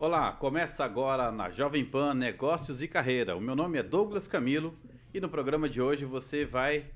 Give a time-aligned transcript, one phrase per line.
[0.00, 3.36] Olá, começa agora na Jovem Pan Negócios e Carreira.
[3.36, 4.74] O meu nome é Douglas Camilo
[5.12, 6.86] e no programa de hoje você vai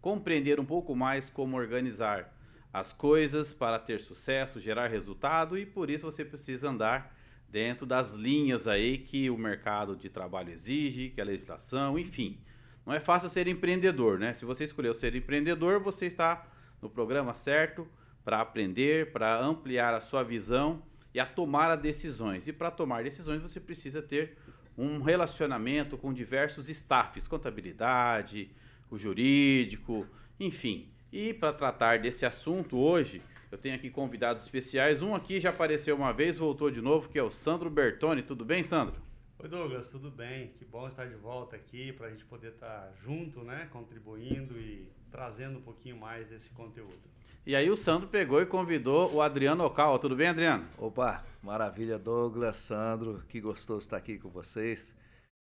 [0.00, 2.32] compreender um pouco mais como organizar
[2.72, 7.12] as coisas para ter sucesso, gerar resultado e por isso você precisa andar
[7.48, 12.38] dentro das linhas aí que o mercado de trabalho exige, que a legislação, enfim.
[12.86, 14.34] Não é fácil ser empreendedor, né?
[14.34, 16.46] Se você escolheu ser empreendedor, você está
[16.80, 17.88] no programa certo
[18.24, 20.80] para aprender, para ampliar a sua visão
[21.14, 22.48] e a tomar decisões.
[22.48, 24.36] E para tomar decisões você precisa ter
[24.76, 28.50] um relacionamento com diversos staffs, contabilidade,
[28.90, 30.06] o jurídico,
[30.40, 30.88] enfim.
[31.12, 35.02] E para tratar desse assunto hoje, eu tenho aqui convidados especiais.
[35.02, 38.22] Um aqui já apareceu uma vez, voltou de novo, que é o Sandro Bertoni.
[38.22, 39.00] Tudo bem, Sandro?
[39.38, 40.52] Oi Douglas, tudo bem?
[40.58, 43.68] Que bom estar de volta aqui para a gente poder estar junto, né?
[43.70, 46.98] Contribuindo e trazendo um pouquinho mais desse conteúdo.
[47.44, 49.98] E aí o Sandro pegou e convidou o Adriano Ocal.
[49.98, 50.66] Tudo bem, Adriano?
[50.78, 54.94] Opa, maravilha, Douglas, Sandro, que gostoso estar aqui com vocês.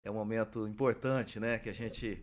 [0.04, 1.58] É um momento importante, né?
[1.60, 2.22] Que a gente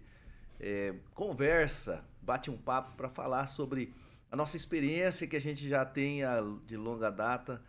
[0.59, 3.95] é, conversa, bate um papo para falar sobre
[4.31, 6.21] a nossa experiência que a gente já tem
[6.67, 7.63] de longa data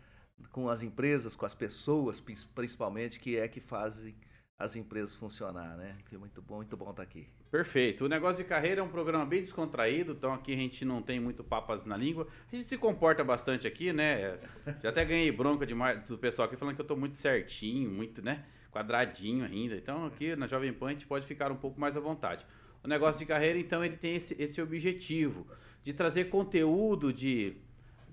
[0.51, 4.15] com as empresas, com as pessoas, principalmente, que é que fazem
[4.59, 5.97] as empresas funcionar, né?
[6.09, 7.27] Que é muito bom, muito bom estar aqui.
[7.51, 8.05] Perfeito.
[8.05, 11.19] O Negócio de Carreira é um programa bem descontraído, então aqui a gente não tem
[11.19, 12.25] muito papas na língua.
[12.49, 14.39] A gente se comporta bastante aqui, né?
[14.81, 15.65] Já até ganhei bronca
[16.07, 18.45] do pessoal aqui falando que eu estou muito certinho, muito, né?
[18.71, 19.75] Quadradinho ainda.
[19.75, 22.45] Então aqui na Jovem Pan a gente pode ficar um pouco mais à vontade.
[22.81, 25.45] O Negócio de Carreira, então, ele tem esse, esse objetivo
[25.83, 27.57] de trazer conteúdo de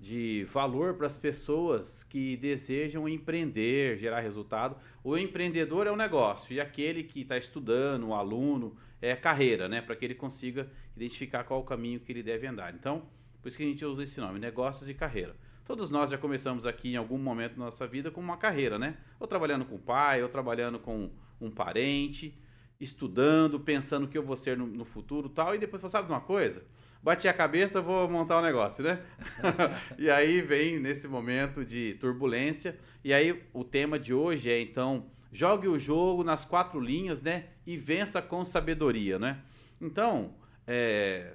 [0.00, 4.76] de valor para as pessoas que desejam empreender, gerar resultado.
[5.02, 9.80] O empreendedor é um negócio e aquele que está estudando, o aluno, é carreira, né?
[9.80, 12.74] Para que ele consiga identificar qual o caminho que ele deve andar.
[12.74, 13.08] Então,
[13.40, 15.36] por isso que a gente usa esse nome, negócios e carreira.
[15.64, 18.96] Todos nós já começamos aqui em algum momento da nossa vida com uma carreira, né?
[19.20, 22.36] Ou trabalhando com o pai, ou trabalhando com um parente,
[22.80, 26.12] estudando, pensando o que eu vou ser no, no futuro tal, e depois, sabe de
[26.12, 26.64] uma coisa?
[27.02, 29.00] bati a cabeça, vou montar um negócio, né?
[29.96, 32.76] e aí vem nesse momento de turbulência.
[33.04, 37.46] E aí o tema de hoje é então jogue o jogo nas quatro linhas, né?
[37.66, 39.40] E vença com sabedoria, né?
[39.80, 40.34] Então,
[40.66, 41.34] é,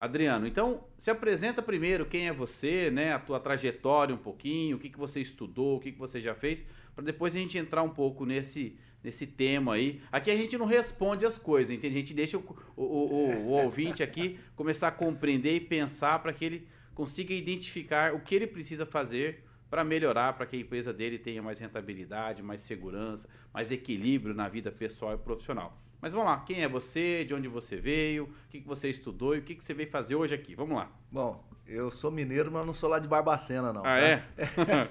[0.00, 3.12] Adriano, então se apresenta primeiro quem é você, né?
[3.12, 6.34] A tua trajetória um pouquinho, o que, que você estudou, o que, que você já
[6.34, 6.64] fez,
[6.94, 10.00] para depois a gente entrar um pouco nesse nesse tema aí.
[10.12, 11.96] Aqui a gente não responde as coisas, entende?
[11.96, 16.32] A gente deixa o, o, o, o ouvinte aqui começar a compreender e pensar para
[16.32, 20.92] que ele consiga identificar o que ele precisa fazer para melhorar, para que a empresa
[20.92, 25.80] dele tenha mais rentabilidade, mais segurança, mais equilíbrio na vida pessoal e profissional.
[26.00, 29.36] Mas vamos lá, quem é você, de onde você veio, o que, que você estudou
[29.36, 30.54] e o que, que você veio fazer hoje aqui?
[30.56, 30.90] Vamos lá.
[31.12, 33.82] Bom, eu sou mineiro, mas não sou lá de Barbacena, não.
[33.82, 33.98] Ah, tá?
[34.00, 34.24] é?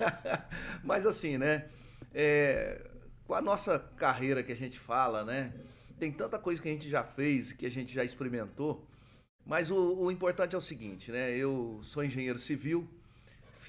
[0.84, 1.66] mas assim, né?
[2.13, 2.90] É,
[3.25, 5.51] com a nossa carreira que a gente fala, né?
[6.00, 8.88] Tem tanta coisa que a gente já fez, que a gente já experimentou,
[9.46, 11.35] mas o, o importante é o seguinte, né?
[11.35, 12.88] Eu sou engenheiro civil,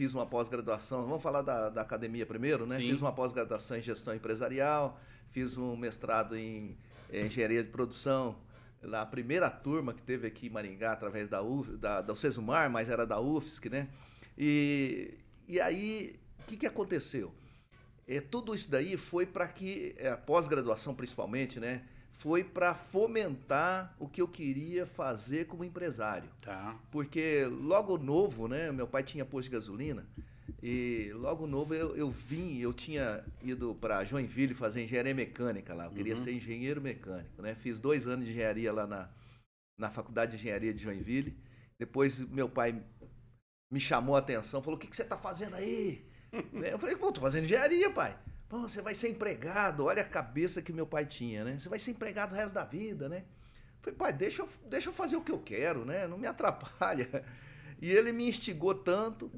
[0.00, 2.78] fiz uma pós-graduação, vamos falar da, da academia primeiro, né?
[2.78, 2.88] Sim.
[2.88, 4.98] Fiz uma pós-graduação em gestão empresarial,
[5.30, 6.74] fiz um mestrado em,
[7.12, 8.34] em engenharia de produção,
[8.80, 12.88] na primeira turma que teve aqui em Maringá, através da, UF, da, da Cesumar, mas
[12.88, 13.90] era da UFSC, né?
[14.38, 17.34] E, e aí, o que, que aconteceu?
[18.08, 21.82] É, tudo isso daí foi para que, é, a pós-graduação principalmente, né?
[22.20, 26.28] Foi para fomentar o que eu queria fazer como empresário.
[26.42, 26.78] Tá.
[26.90, 28.70] Porque logo novo, né?
[28.70, 30.06] Meu pai tinha posto de gasolina.
[30.62, 35.86] E logo novo eu, eu vim, eu tinha ido para Joinville fazer engenharia mecânica lá.
[35.86, 36.22] Eu queria uhum.
[36.22, 37.54] ser engenheiro mecânico, né?
[37.54, 39.08] Fiz dois anos de engenharia lá na,
[39.78, 41.34] na Faculdade de Engenharia de Joinville.
[41.78, 42.78] Depois meu pai
[43.72, 46.04] me chamou a atenção, falou: O que, que você está fazendo aí?
[46.52, 46.72] Né?
[46.72, 48.16] Eu falei, pô, tô fazendo engenharia, pai.
[48.50, 49.84] Pô, você vai ser empregado.
[49.84, 51.56] Olha a cabeça que meu pai tinha, né?
[51.56, 53.18] Você vai ser empregado o resto da vida, né?
[53.18, 56.08] Eu falei, pai, deixa eu, deixa eu fazer o que eu quero, né?
[56.08, 57.24] Não me atrapalha.
[57.80, 59.30] E ele me instigou tanto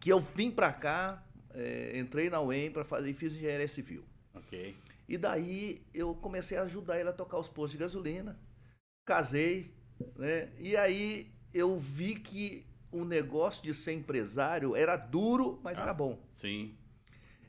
[0.00, 4.02] que eu vim para cá, é, entrei na UEM para fazer e fiz engenharia civil.
[4.34, 4.74] Ok.
[5.06, 8.40] E daí eu comecei a ajudar ele a tocar os postos de gasolina.
[9.04, 9.70] Casei,
[10.16, 10.50] né?
[10.58, 15.94] E aí eu vi que o negócio de ser empresário era duro, mas ah, era
[15.94, 16.18] bom.
[16.30, 16.74] Sim.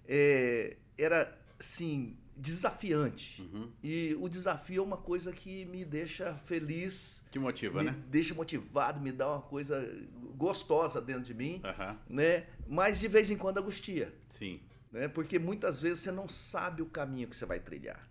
[0.07, 3.41] É, era, sim, desafiante.
[3.41, 3.71] Uhum.
[3.83, 7.23] E o desafio é uma coisa que me deixa feliz.
[7.31, 8.03] Que motiva, me né?
[8.07, 9.89] deixa motivado, me dá uma coisa
[10.35, 11.97] gostosa dentro de mim, uhum.
[12.09, 12.45] né?
[12.67, 14.13] Mas de vez em quando angustia.
[14.29, 14.59] Sim.
[14.91, 15.07] Né?
[15.07, 18.09] Porque muitas vezes você não sabe o caminho que você vai trilhar.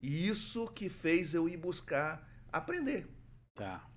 [0.00, 3.08] E isso que fez eu ir buscar aprender.
[3.54, 3.88] Tá.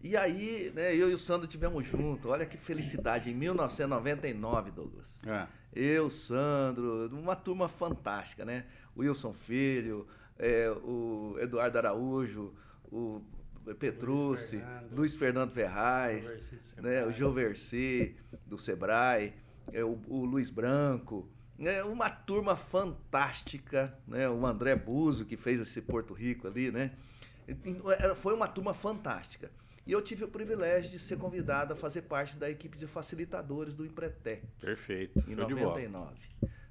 [0.00, 2.28] E aí, né, eu e o Sandro tivemos junto.
[2.28, 5.22] Olha que felicidade, em 1999, Douglas.
[5.24, 5.48] É.
[5.76, 8.64] Eu, Sandro, uma turma fantástica, né?
[8.96, 10.06] Wilson Filho,
[10.38, 12.54] é, o Eduardo Araújo,
[12.90, 13.20] o
[13.78, 14.62] Petrucci.
[14.90, 16.26] Luiz Fernando Ferraz,
[16.78, 17.10] né, o.
[17.10, 19.34] Joverci, do Sebrae,
[19.70, 21.28] é, o, o Luiz Branco,
[21.58, 26.92] né, uma turma fantástica, né, o André Buzo, que fez esse Porto Rico ali, né,
[28.16, 29.50] foi uma turma fantástica.
[29.86, 33.74] E eu tive o privilégio de ser convidado a fazer parte da equipe de facilitadores
[33.74, 35.18] do Empretec, Perfeito.
[35.28, 35.68] em Show de bola.
[35.80, 36.16] 99.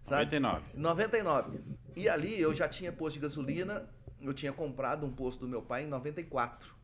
[0.03, 0.39] Sabe?
[0.39, 0.63] 99.
[0.75, 1.59] 99.
[1.95, 3.87] E ali eu já tinha posto de gasolina,
[4.21, 6.75] eu tinha comprado um posto do meu pai em 94.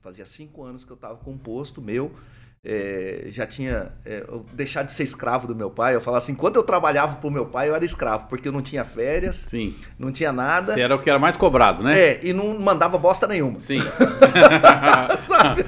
[0.00, 2.14] Fazia cinco anos que eu estava com um posto meu.
[2.64, 4.24] É, já tinha é,
[4.54, 5.94] deixado de ser escravo do meu pai.
[5.94, 8.62] Eu falava assim, enquanto eu trabalhava pro meu pai, eu era escravo, porque eu não
[8.62, 9.74] tinha férias, Sim.
[9.98, 10.72] não tinha nada.
[10.72, 11.98] Você era o que era mais cobrado, né?
[11.98, 13.60] É, e não mandava bosta nenhuma.
[13.60, 13.80] Sim.
[15.28, 15.66] Sabe?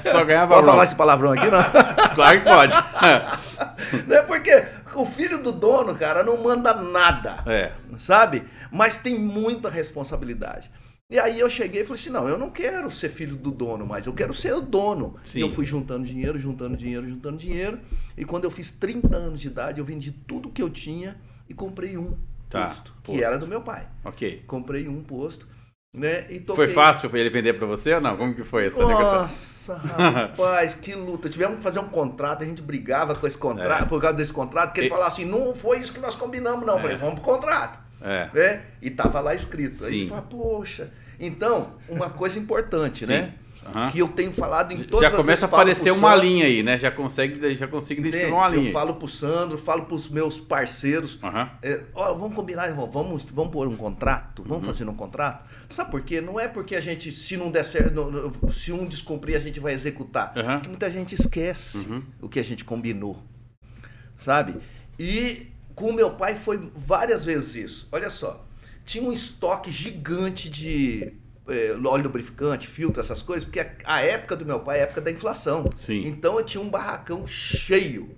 [0.00, 1.58] Só ganhava Pode falar esse palavrão aqui, não?
[2.14, 2.74] Claro que pode.
[4.08, 4.64] não é porque
[4.94, 7.44] o filho do dono, cara, não manda nada.
[7.46, 7.70] É.
[7.96, 8.44] sabe?
[8.72, 10.68] Mas tem muita responsabilidade.
[11.10, 13.86] E aí eu cheguei e falei assim, não, eu não quero ser filho do dono
[13.86, 15.16] mais, eu quero ser o dono.
[15.24, 15.38] Sim.
[15.38, 17.78] E eu fui juntando dinheiro, juntando dinheiro, juntando dinheiro.
[18.14, 21.16] E quando eu fiz 30 anos de idade, eu vendi tudo que eu tinha
[21.48, 22.14] e comprei um
[22.50, 23.24] Tá, posto, que posto.
[23.24, 23.86] era do meu pai.
[24.04, 24.42] Ok.
[24.46, 25.48] Comprei um posto,
[25.96, 26.26] né?
[26.30, 26.66] E toquei.
[26.66, 28.14] Foi fácil ele vender pra você ou não?
[28.14, 29.18] Como que foi essa negociação?
[29.20, 31.30] Nossa, rapaz, que luta.
[31.30, 33.86] Tivemos que fazer um contrato, a gente brigava com esse contrato, É.
[33.86, 36.66] por causa desse contrato, que ele E- falava assim, não foi isso que nós combinamos,
[36.66, 36.74] não.
[36.74, 36.82] Eu É.
[36.82, 38.30] falei, vamos pro contrato É.
[38.32, 38.62] né?
[38.80, 39.84] E tava lá escrito.
[39.84, 39.96] Aí Sim.
[40.00, 40.90] ele fala, poxa.
[41.18, 43.34] Então, uma coisa importante, né?
[43.66, 43.88] Aham.
[43.90, 46.62] Que eu tenho falado em todas Já as começa a aparecer uma Sandro, linha aí,
[46.62, 46.78] né?
[46.78, 48.68] Já consegue, já consigo identificar uma linha.
[48.68, 51.18] Eu falo pro Sandro, falo pros meus parceiros.
[51.22, 51.50] Aham.
[51.60, 54.42] é, ó, vamos combinar, irmão, vamos, vamos pôr um contrato?
[54.42, 54.72] Vamos Uhum.
[54.72, 55.44] fazer um contrato?
[55.68, 56.20] Sabe por quê?
[56.20, 59.58] Não é porque a gente, se não der certo, não- se um descumprir, a gente
[59.60, 60.32] vai executar.
[60.36, 60.54] Aham.
[60.54, 62.02] Porque muita gente esquece Uhum.
[62.22, 63.22] o que a gente combinou,
[64.16, 64.54] sabe?
[64.98, 65.48] E
[65.78, 67.88] com o meu pai foi várias vezes isso.
[67.92, 68.44] Olha só,
[68.84, 71.12] tinha um estoque gigante de
[71.48, 74.84] eh, óleo lubrificante, filtro, essas coisas, porque a, a época do meu pai é a
[74.84, 75.70] época da inflação.
[75.76, 76.06] Sim.
[76.06, 78.16] Então eu tinha um barracão cheio.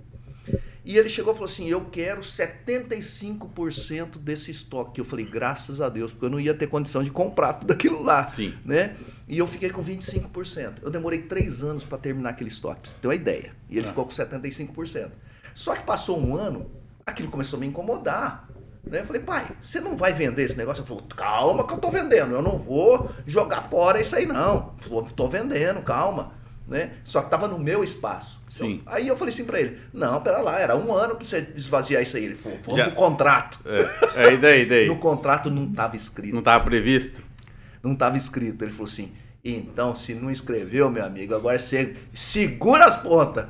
[0.83, 5.01] E ele chegou e falou assim: Eu quero 75% desse estoque.
[5.01, 8.03] Eu falei, graças a Deus, porque eu não ia ter condição de comprar tudo aquilo
[8.03, 8.55] lá Sim.
[8.65, 8.97] né?
[9.29, 10.79] E eu fiquei com 25%.
[10.83, 13.55] Eu demorei três anos para terminar aquele estoque, pra você ter uma ideia.
[13.69, 13.89] E ele Tá.
[13.89, 15.11] ficou com 75%.
[15.55, 16.71] Só que passou um ano,
[17.11, 18.49] aquilo começou a me incomodar.
[18.85, 19.01] Né?
[19.01, 20.81] Eu falei, pai, você não vai vender esse negócio?
[20.81, 22.33] Ele falou, calma que eu tô vendendo.
[22.35, 24.75] Eu não vou jogar fora isso aí, não.
[24.89, 26.33] Tô, tô vendendo, calma.
[26.67, 26.93] Né?
[27.03, 28.41] Só que tava no meu espaço.
[28.49, 28.81] Sim.
[28.87, 31.49] Eu- aí eu falei assim para ele, não, pera lá, era um ano para você
[31.57, 32.25] esvaziar isso aí.
[32.27, 33.59] Ele falou, vamos Já- pro contrato.
[33.67, 34.27] É.
[34.29, 34.87] Aí daí, daí.
[34.89, 37.23] No contrato não tava escrito Não estava previsto?
[37.83, 38.63] não estava escrito.
[38.65, 39.13] Ele falou assim:
[39.45, 43.47] então, se não escreveu, meu amigo, agora você segura as pontas.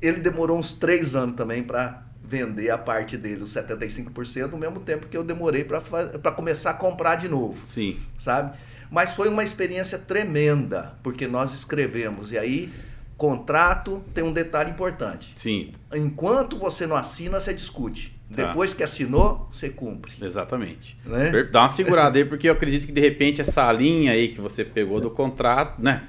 [0.00, 4.80] Ele demorou uns três anos também para vender a parte dele, os 75%, ao mesmo
[4.80, 7.98] tempo que eu demorei para começar a comprar de novo, Sim.
[8.18, 8.56] sabe?
[8.90, 12.32] Mas foi uma experiência tremenda, porque nós escrevemos.
[12.32, 12.70] E aí,
[13.16, 15.32] contrato tem um detalhe importante.
[15.36, 18.14] Sim, Enquanto você não assina, você discute.
[18.34, 18.46] Tá.
[18.46, 20.12] Depois que assinou, você cumpre.
[20.22, 20.96] exatamente.
[21.04, 21.30] Né?
[21.52, 24.64] Dá uma segurada aí, porque eu acredito que de repente essa linha aí que você
[24.64, 26.04] pegou do contrato, né?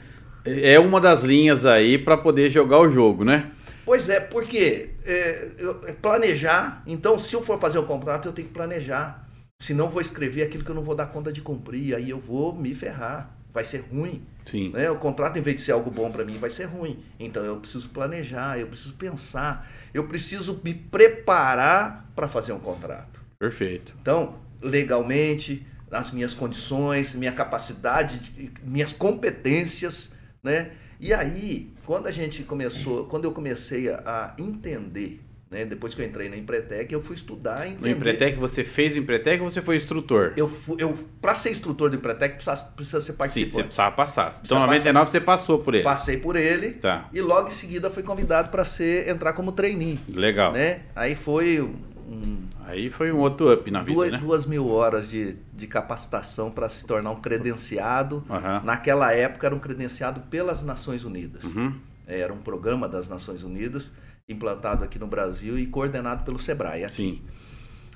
[0.45, 3.51] É uma das linhas aí para poder jogar o jogo, né?
[3.85, 5.51] Pois é, porque é,
[5.87, 6.81] é planejar.
[6.87, 9.29] Então, se eu for fazer um contrato, eu tenho que planejar.
[9.59, 11.95] Senão, eu vou escrever aquilo que eu não vou dar conta de cumprir.
[11.95, 13.31] Aí eu vou me ferrar.
[13.53, 14.21] Vai ser ruim.
[14.45, 14.71] Sim.
[14.71, 14.89] Né?
[14.91, 16.99] O contrato, em vez de ser algo bom para mim, vai ser ruim.
[17.19, 23.23] Então, eu preciso planejar, eu preciso pensar, eu preciso me preparar para fazer um contrato.
[23.39, 23.95] Perfeito.
[24.01, 30.11] Então, legalmente, as minhas condições, minha capacidade, de- minhas competências,
[30.43, 30.71] né?
[30.99, 35.21] E aí, quando a gente começou, quando eu comecei a, a entender,
[35.51, 35.63] né?
[35.65, 37.91] Depois que eu entrei na Empretec, eu fui estudar, No entender.
[37.91, 40.33] Empretec, você fez o Empretec ou você foi instrutor?
[40.35, 40.49] Eu,
[40.79, 43.63] eu para ser instrutor do Empretec precisa, precisa ser Sim, você participante.
[43.65, 44.27] precisava passar.
[44.29, 44.59] Então, Precisa
[44.93, 45.83] 99 você passou por ele.
[45.83, 48.63] Passei por ele Tá, e logo em seguida fui convidado para
[49.07, 50.51] entrar como trainee, legal.
[50.53, 50.81] né?
[50.95, 54.17] Aí foi um, Aí foi um outro up na vida, duas, né?
[54.17, 58.61] duas mil horas de, de capacitação para se tornar um credenciado Aham.
[58.63, 61.43] Naquela época era um credenciado pelas Nações Unidas.
[61.43, 61.73] Uhum.
[62.07, 63.93] Era um programa das Nações Unidas
[64.27, 66.83] implantado aqui no Brasil e coordenado pelo Sebrae.
[66.83, 66.93] aqui.
[66.93, 67.21] Sim.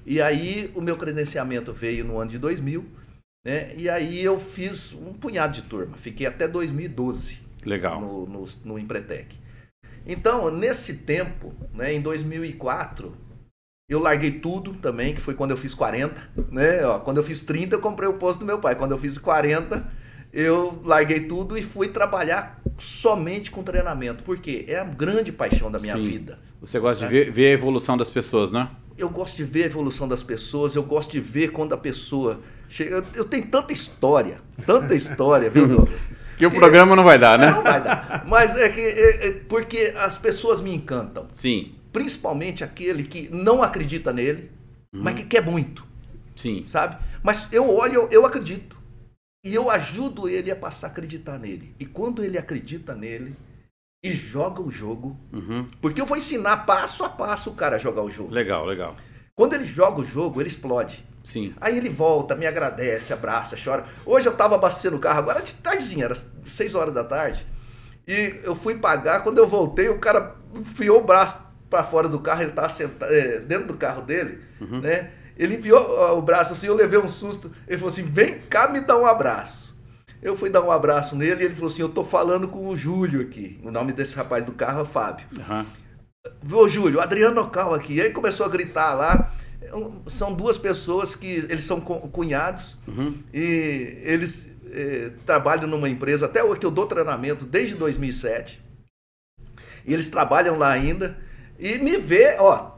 [0.06, 2.86] E aí o meu credenciamento veio no ano de 2000,
[3.44, 3.74] né?
[3.76, 5.98] E aí eu fiz um punhado de turma.
[5.98, 8.00] Fiquei até 2012 Legal.
[8.00, 9.36] no, no, no Empretec.
[10.06, 13.16] Então, nesse tempo, né, em 2004,
[13.90, 16.16] eu larguei tudo também, que foi quando eu fiz 40.
[16.52, 16.86] Né?
[16.86, 18.76] Ó, quando eu fiz 30, eu comprei o posto do meu pai.
[18.76, 19.86] Quando eu fiz 40,
[20.32, 25.80] eu larguei tudo e fui trabalhar somente com treinamento, porque é a grande paixão da
[25.80, 26.04] minha Sim.
[26.04, 26.40] vida.
[26.62, 27.18] Você gosta Sabe?
[27.18, 28.70] de ver, ver a evolução das pessoas, né?
[28.98, 32.42] Eu gosto de ver a evolução das pessoas, eu gosto de ver quando a pessoa
[32.68, 32.98] chega.
[32.98, 36.02] Eu, eu tenho tanta história, tanta história, viu, Douglas?
[36.38, 37.52] Que o programa não vai dar, né?
[37.52, 38.24] Não vai dar.
[38.28, 41.28] Mas é que é- é porque as pessoas me encantam.
[41.34, 44.52] Sim, Principalmente aquele que não acredita nele,
[44.92, 45.86] mas que quer muito,
[46.36, 46.64] sim.
[46.66, 46.98] sabe?
[47.24, 48.78] Mas eu olho, eu, eu acredito.
[49.46, 51.74] E eu ajudo ele a passar a acreditar nele.
[51.80, 53.36] E quando ele acredita nele
[54.04, 55.68] e joga o jogo, Uhum.
[55.82, 58.34] porque eu vou ensinar passo a passo o cara a jogar o jogo.
[58.34, 58.96] Legal, legal.
[59.36, 61.06] Quando ele joga o jogo, ele explode.
[61.24, 61.54] Sim.
[61.62, 63.86] Aí ele volta, me agradece, abraça, chora.
[64.06, 66.16] Hoje eu tava abastecendo o carro, agora de tardezinha, era
[66.46, 67.46] 6 horas da tarde.
[68.08, 71.38] E eu fui pagar, quando eu voltei, o cara enfiou o braço
[71.70, 74.82] para fora do carro, ele tava sentado, é, dentro do carro dele, Uhum.
[74.82, 75.12] né?
[75.38, 77.52] Ele enfiou ó, o braço assim, eu levei um susto.
[77.68, 79.70] Ele falou assim: vem cá me dar um abraço.
[80.22, 82.76] Eu fui dar um abraço nele e ele falou assim: eu tô falando com o
[82.76, 83.58] Júlio aqui.
[83.64, 85.26] O nome desse rapaz do carro é Fábio.
[85.40, 85.66] Aham.
[86.52, 87.94] Ô Júlio, Adriano Cal aqui.
[87.96, 89.32] E aí começou a gritar lá.
[90.08, 93.14] São duas pessoas que eles são cu- cunhados Uhum.
[93.34, 98.62] e eles eh, trabalham numa empresa, até o que eu dou treinamento desde 2007.
[99.86, 101.18] E eles trabalham lá ainda.
[101.60, 102.72] E me vê, ó,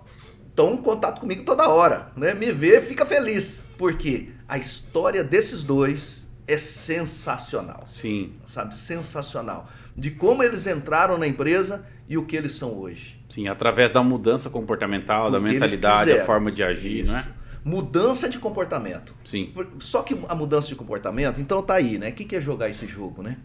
[0.50, 2.34] estão em contato comigo toda hora, né?
[2.34, 3.64] Me vê, fica feliz.
[3.78, 9.70] Porque a história desses dois é sensacional Sim, sabe, sensacional.
[9.96, 13.20] De como eles entraram na empresa e o que eles são hoje.
[13.30, 13.48] sim.
[13.48, 16.26] Através da mudança comportamental, da O mentalidade, a quiseram.
[16.26, 17.20] forma de agir, não é?
[17.22, 17.30] Isso.
[17.64, 19.14] Mudança de comportamento.
[19.24, 19.54] Sim.
[19.80, 22.10] Só que a mudança de comportamento, então tá aí, né?
[22.10, 23.38] O que que é jogar esse jogo, né?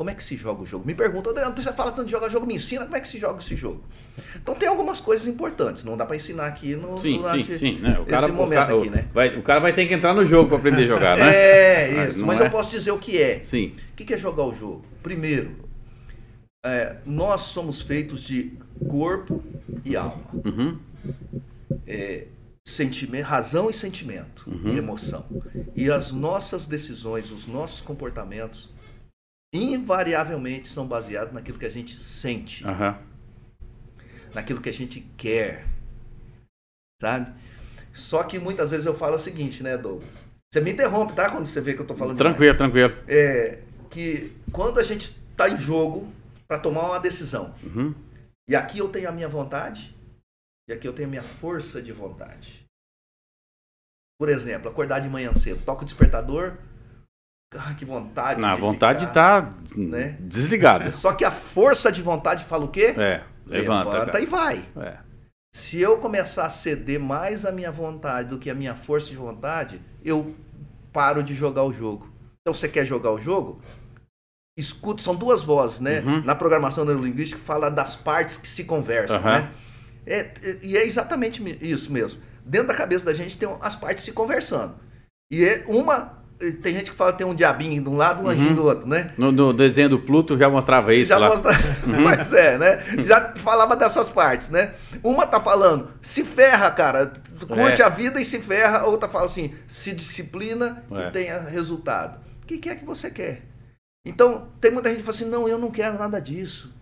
[0.00, 0.86] Como é que se joga o jogo?
[0.86, 3.18] Me pergunta, Adriano, você fala tanto de jogar jogo, me ensina como é que se
[3.18, 3.84] joga esse jogo.
[4.34, 7.78] Então tem algumas coisas importantes, não dá pra ensinar aqui no Sim, sim, durante sim.
[7.80, 8.00] Né?
[8.00, 9.08] O, cara, esse o, momento cara, aqui, né?
[9.12, 11.28] vai, o cara vai ter que entrar no jogo para aprender a jogar, né?
[11.36, 12.20] É, Mas isso.
[12.20, 12.46] não Mas é?
[12.46, 13.40] eu posso dizer o que é.
[13.40, 13.74] Sim.
[13.92, 14.86] O que que é jogar o jogo?
[15.02, 15.68] Primeiro,
[16.64, 18.54] é, nós somos feitos de
[18.88, 19.44] corpo
[19.84, 20.24] e alma.
[20.32, 20.78] Uhum.
[21.86, 22.26] É,
[22.64, 24.72] sentimento, razão e sentimento Uhum.
[24.72, 25.26] e emoção.
[25.76, 28.70] E as nossas decisões, os nossos comportamentos,
[29.52, 32.98] invariavelmente são baseados naquilo que a gente sente, Aham.
[34.34, 35.66] naquilo que a gente quer,
[37.00, 37.34] sabe?
[37.92, 40.08] Só que muitas vezes eu falo o seguinte, né, Douglas?
[40.52, 41.30] Você me interrompe, tá?
[41.30, 42.34] Quando você vê que eu tô falando demais.
[42.36, 43.04] Tranquilo, tranquilo.
[43.08, 46.12] É que quando a gente está em jogo
[46.46, 47.92] para tomar uma decisão, Uhum.
[48.48, 49.96] e aqui eu tenho a minha vontade,
[50.68, 52.64] e aqui eu tenho a minha força de vontade.
[54.18, 56.56] Por exemplo, acordar de manhã cedo, toca o despertador,
[57.56, 58.40] ah, que vontade.
[58.40, 60.16] Na de vontade ficar, tá né?
[60.20, 60.90] desligada.
[60.92, 62.94] Só que a força de vontade fala o quê?
[62.96, 64.06] É, levanta.
[64.06, 64.20] cara.
[64.20, 64.64] e vai.
[64.76, 64.98] É.
[65.52, 69.16] Se eu começar a ceder mais a minha vontade do que a minha força de
[69.16, 70.34] vontade, eu
[70.92, 72.12] paro de jogar o jogo.
[72.40, 73.60] Então, você quer jogar o jogo?
[74.56, 76.00] Escuta, são duas vozes, né?
[76.00, 76.22] Uhum.
[76.22, 79.40] Na programação neurolinguística fala das partes que se conversam, Aham.
[79.40, 79.52] né?
[80.06, 82.22] É, e é exatamente isso mesmo.
[82.44, 84.74] Dentro da cabeça da gente tem as partes se conversando.
[85.30, 86.19] E é uma.
[86.62, 88.30] Tem gente que fala que tem um diabinho de um lado, um Uhum.
[88.30, 89.12] anjinho do outro, né?
[89.18, 91.28] No, no desenho do Pluto já mostrava isso Já lá.
[91.28, 91.52] mostra...
[91.86, 93.04] Mas é, né?
[93.04, 94.74] Já falava dessas partes, né?
[95.04, 97.12] Uma tá falando, se ferra, cara,
[97.46, 97.84] curte É.
[97.84, 98.84] a vida e se ferra.
[98.84, 101.08] Outra fala assim, se disciplina É.
[101.08, 102.18] e tenha resultado.
[102.42, 103.42] O que, que é que você quer?
[104.06, 106.72] Então, tem muita gente que fala assim, não, eu não quero nada disso.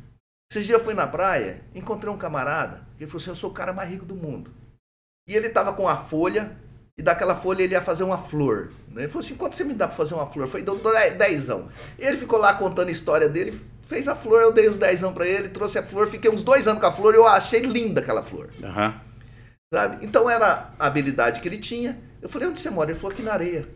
[0.53, 3.51] Esses dias eu fui na praia, encontrei um camarada, que ele falou assim, eu sou
[3.51, 4.53] o cara mais rico do mundo.
[5.29, 6.53] E ele tava com a folha,
[6.99, 8.73] e daquela folha ele ia fazer uma flor.
[8.91, 9.03] né?
[9.03, 10.47] Ele falou assim, quanto você me dá pra fazer uma flor?
[10.49, 10.79] Foi deu
[11.17, 11.69] dezão.
[11.99, 15.27] Ele ficou lá contando a história dele, fez a flor, eu dei os dezão pra
[15.27, 18.01] ele, trouxe a flor, fiquei uns dois anos com a flor e eu achei linda
[18.01, 18.51] aquela flor.
[18.63, 19.01] Aham.
[19.73, 20.05] Sabe?
[20.05, 21.99] Então era a habilidade que ele tinha.
[22.21, 22.91] Eu falei, onde você mora?
[22.91, 23.67] Ele falou, aqui na areia.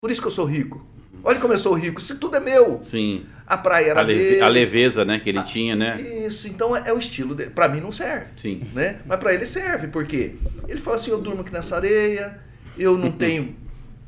[0.00, 0.86] Por isso que eu sou rico.
[1.24, 2.80] Olha como eu sou rico, isso tudo é meu.
[2.82, 3.26] Sim.
[3.46, 4.40] A praia era A, leve- dele.
[4.40, 6.00] a leveza, né, que ele Ah, tinha, né?
[6.00, 7.50] Isso, então é, é o estilo dele.
[7.50, 8.66] Pra mim não serve, Sim.
[8.74, 8.98] né?
[9.06, 10.36] Mas pra ele serve, por quê?
[10.66, 12.40] Ele fala assim, eu durmo aqui nessa areia,
[12.78, 13.54] eu não tenho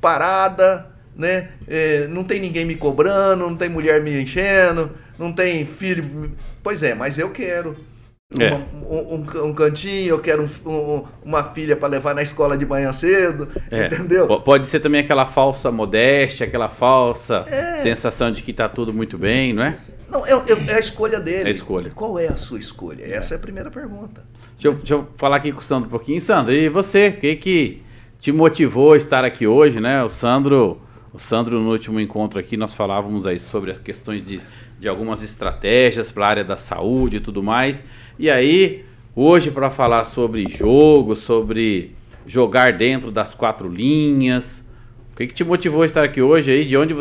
[0.00, 1.50] parada, né?
[1.68, 6.33] É, não tem ninguém me cobrando, não tem mulher me enchendo, não tem filho.
[6.62, 7.75] Pois é, mas eu quero.
[8.38, 8.52] É.
[8.54, 12.66] Um, um- um cantinho, eu quero um- um- uma filha para levar na escola de
[12.66, 13.87] manhã cedo, É.
[13.87, 14.26] entendeu?
[14.26, 17.78] P- Pode ser também aquela falsa modéstia, aquela falsa É.
[17.80, 19.76] sensação de que tá tudo muito bem, não é?
[20.11, 21.44] Não, eu- eu- é a escolha dele.
[21.44, 21.90] É a escolha.
[21.94, 23.04] Qual é a sua escolha?
[23.04, 24.25] Essa é a primeira pergunta.
[24.54, 26.21] Deixa eu, deixa eu falar aqui com o Sandro um pouquinho.
[26.21, 27.09] Sandro, e você?
[27.09, 27.83] O que que
[28.25, 30.02] te motivou a estar aqui hoje, né?
[30.02, 30.81] O Sandro,
[31.12, 34.40] o Sandro no último encontro aqui nós falávamos aí sobre as questões de,
[34.81, 37.85] de algumas estratégias para a área da saúde e tudo mais.
[38.19, 38.83] E aí,
[39.14, 41.95] hoje para falar sobre jogo, sobre
[42.26, 44.66] jogar dentro das quatro linhas,
[45.12, 46.64] o que que te motivou a estar aqui hoje aí?
[46.64, 46.95] De onde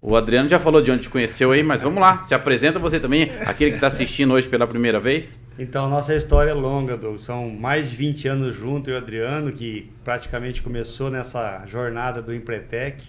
[0.00, 2.22] O Adriano já falou de onde te conheceu aí, mas vamos lá.
[2.22, 5.40] Se apresenta você também, aquele que está assistindo hoje pela primeira vez.
[5.58, 7.22] Então, nossa história é longa, Douglas.
[7.22, 12.22] São mais de 20 anos junto, eu e o Adriano, que praticamente começou nessa jornada
[12.22, 13.02] do Empretec.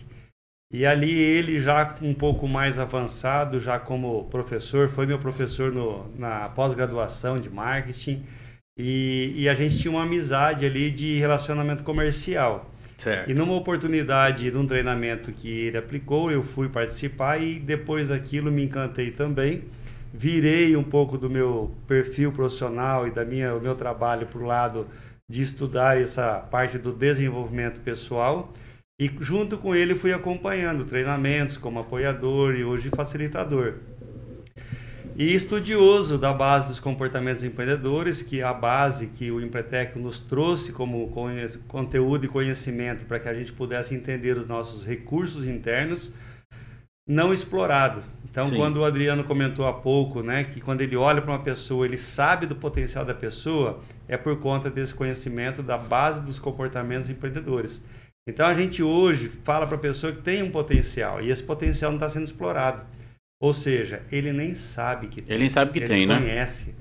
[0.71, 6.11] E ali ele já um pouco mais avançado, já como professor, foi meu professor no,
[6.17, 8.23] na pós-graduação de marketing.
[8.77, 12.71] E, e a gente tinha uma amizade ali de relacionamento comercial.
[12.99, 13.31] Certo.
[13.31, 18.51] E numa oportunidade de um treinamento que ele aplicou, eu fui participar e depois daquilo
[18.51, 19.63] me encantei também.
[20.13, 24.45] Virei um pouco do meu perfil profissional e da minha o meu trabalho para o
[24.45, 24.85] lado
[25.29, 28.51] de estudar essa parte do desenvolvimento pessoal
[28.99, 33.75] e junto com ele fui acompanhando treinamentos como apoiador e hoje facilitador
[35.19, 40.17] e estudioso da base dos comportamentos empreendedores, que é a base que o Empretec nos
[40.17, 41.11] trouxe como
[41.67, 46.13] conteúdo e conhecimento para que a gente pudesse entender os nossos recursos internos
[47.05, 48.01] não explorado.
[48.31, 48.55] Então, Sim.
[48.55, 51.97] quando o Adriano comentou há pouco, né, que quando ele olha para uma pessoa, ele
[51.97, 57.81] sabe do potencial da pessoa, é por conta desse conhecimento da base dos comportamentos empreendedores.
[58.25, 61.91] Então, a gente hoje fala para a pessoa que tem um potencial e esse potencial
[61.91, 62.83] não está sendo explorado.
[63.41, 65.33] Ou seja, ele nem sabe que tem.
[65.33, 66.19] Ele nem sabe que ele tem, né?
[66.19, 66.75] conhece.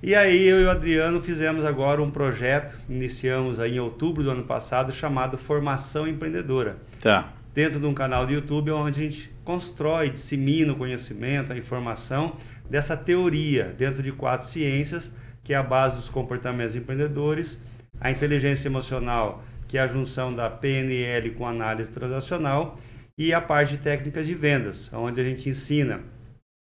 [0.00, 4.30] E aí eu e o Adriano fizemos agora um projeto, iniciamos aí em outubro do
[4.30, 6.76] ano passado, chamado Formação Empreendedora.
[7.00, 7.32] Tá.
[7.52, 12.36] Dentro de um canal do YouTube onde a gente constrói, dissemina o conhecimento, a informação
[12.70, 15.10] dessa teoria dentro de quatro ciências,
[15.42, 17.58] que é a base dos comportamentos empreendedores,
[18.00, 22.78] a inteligência emocional, que é a junção da PNL com análise transacional,
[23.18, 26.02] e a parte de técnicas de vendas, onde a gente ensina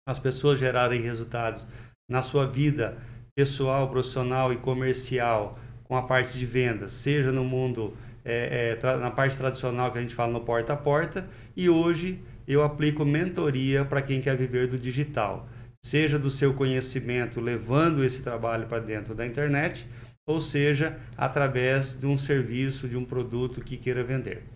[0.07, 1.65] as pessoas gerarem resultados
[2.09, 2.97] na sua vida
[3.35, 9.09] pessoal, profissional e comercial com a parte de vendas, seja no mundo, é, é, na
[9.09, 13.83] parte tradicional que a gente fala no porta a porta, e hoje eu aplico mentoria
[13.83, 15.47] para quem quer viver do digital,
[15.83, 19.87] seja do seu conhecimento levando esse trabalho para dentro da internet,
[20.25, 24.52] ou seja, através de um serviço, de um produto que queira vender.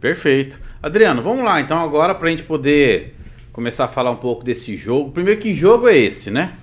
[0.00, 0.58] Perfeito.
[0.82, 3.14] Adriano, vamos lá então agora para a gente poder
[3.52, 5.10] começar a falar um pouco desse jogo.
[5.10, 6.56] Primeiro, que jogo é esse, né?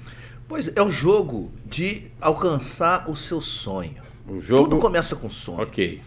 [0.48, 4.04] Pois é, o jogo de alcançar o seu sonho.
[4.28, 4.70] O jogo...
[4.70, 5.62] Tudo começa com sonho.
[5.62, 6.02] Ok.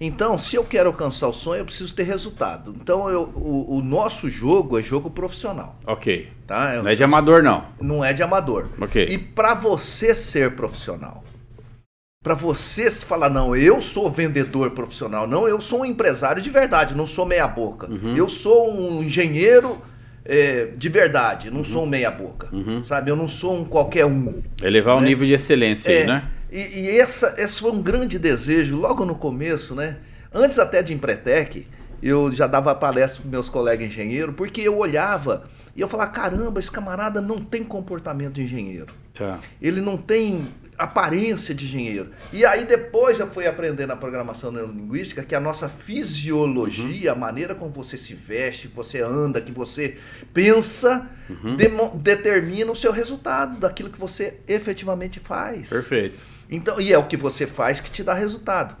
[0.00, 2.74] Então, se eu quero alcançar o sonho, eu preciso ter resultado.
[2.80, 5.78] Então, eu, o, o, nosso jogo é jogo profissional.
[5.86, 6.32] Ok.
[6.46, 6.74] Tá?
[6.74, 7.66] Eu, não é de amador, não.
[7.78, 8.70] Não é de amador.
[8.80, 9.06] Ok.
[9.10, 11.22] E para você ser profissional,
[12.22, 16.94] para você falar, não, eu sou vendedor profissional, não, eu sou um empresário de verdade,
[16.94, 17.90] não sou meia boca.
[17.90, 18.14] Uhum.
[18.14, 19.80] Eu sou um engenheiro
[20.22, 21.64] é, de verdade, não uhum.
[21.64, 22.84] sou um meia boca, uhum.
[22.84, 23.10] sabe?
[23.10, 24.42] Eu não sou um qualquer um.
[24.62, 25.00] Elevar né?
[25.00, 26.28] o nível de excelência, é, né?
[26.52, 29.96] E, e essa, esse foi um grande desejo, logo no começo, né?
[30.30, 31.66] Antes até de Empretec,
[32.02, 36.60] eu já dava palestra para meus colegas engenheiros, porque eu olhava e eu falava, caramba,
[36.60, 38.92] esse camarada não tem comportamento de engenheiro.
[39.14, 39.38] Tá.
[39.60, 40.48] Ele não tem
[40.80, 42.10] aparência de engenheiro.
[42.32, 47.16] E aí depois eu fui aprender na programação neurolinguística que a nossa fisiologia, uhum.
[47.16, 49.98] a maneira como você se veste, que você anda, que você
[50.32, 51.56] pensa, uhum.
[51.96, 55.68] determina o seu resultado daquilo que você efetivamente faz.
[55.68, 56.22] Perfeito.
[56.50, 58.74] Então, e é o que você faz que te dá resultado.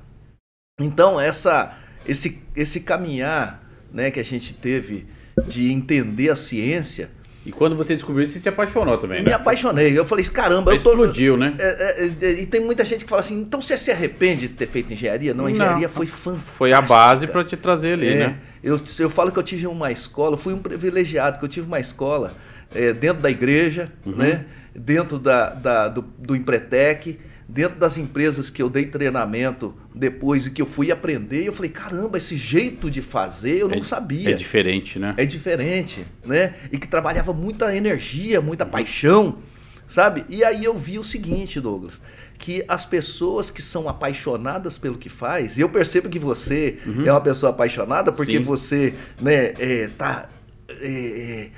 [0.80, 5.06] Então, essa esse esse caminhar, né, que a gente teve
[5.46, 7.10] de entender a ciência,
[7.44, 9.30] e quando você descobriu isso, você se apaixonou também, né?
[9.30, 9.98] Me apaixonei.
[9.98, 10.90] Eu falei, caramba, eu tô...
[10.90, 11.54] Explodiu, né?
[11.58, 14.54] É, é, é, e tem muita gente que fala assim, então você se arrepende de
[14.54, 15.32] ter feito engenharia?
[15.32, 15.94] Não, a engenharia Não.
[15.94, 16.52] foi fantástica.
[16.58, 18.38] Foi a base para te trazer ali, é, né?
[18.62, 21.80] Eu, eu falo que eu tive uma escola, fui um privilegiado, que eu tive uma
[21.80, 22.34] escola
[22.74, 24.16] é, dentro da igreja, uhum.
[24.16, 24.44] né?
[24.74, 27.18] Dentro da, da do, do Empretec,
[27.52, 31.70] dentro das empresas que eu dei treinamento depois e que eu fui aprender, eu falei,
[31.70, 34.30] caramba, esse jeito de fazer eu não é, sabia.
[34.30, 35.14] É diferente, né?
[35.16, 36.54] É diferente, né?
[36.70, 39.38] E que trabalhava muita energia, muita paixão,
[39.86, 40.24] sabe?
[40.28, 42.00] E aí eu vi o seguinte, Douglas,
[42.38, 47.04] que as pessoas que são apaixonadas pelo que faz, e eu percebo que você uhum.
[47.04, 48.42] é uma pessoa apaixonada porque Sim.
[48.42, 50.28] você, né, é, tá...
[50.68, 51.50] É, é,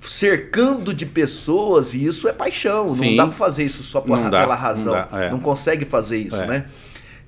[0.00, 2.88] cercando de pessoas e isso é paixão.
[2.88, 3.10] Sim.
[3.10, 4.94] Não dá para fazer isso só por, pela razão.
[4.94, 5.30] Não, dá, é.
[5.30, 6.46] não, consegue fazer isso, é.
[6.46, 6.66] né?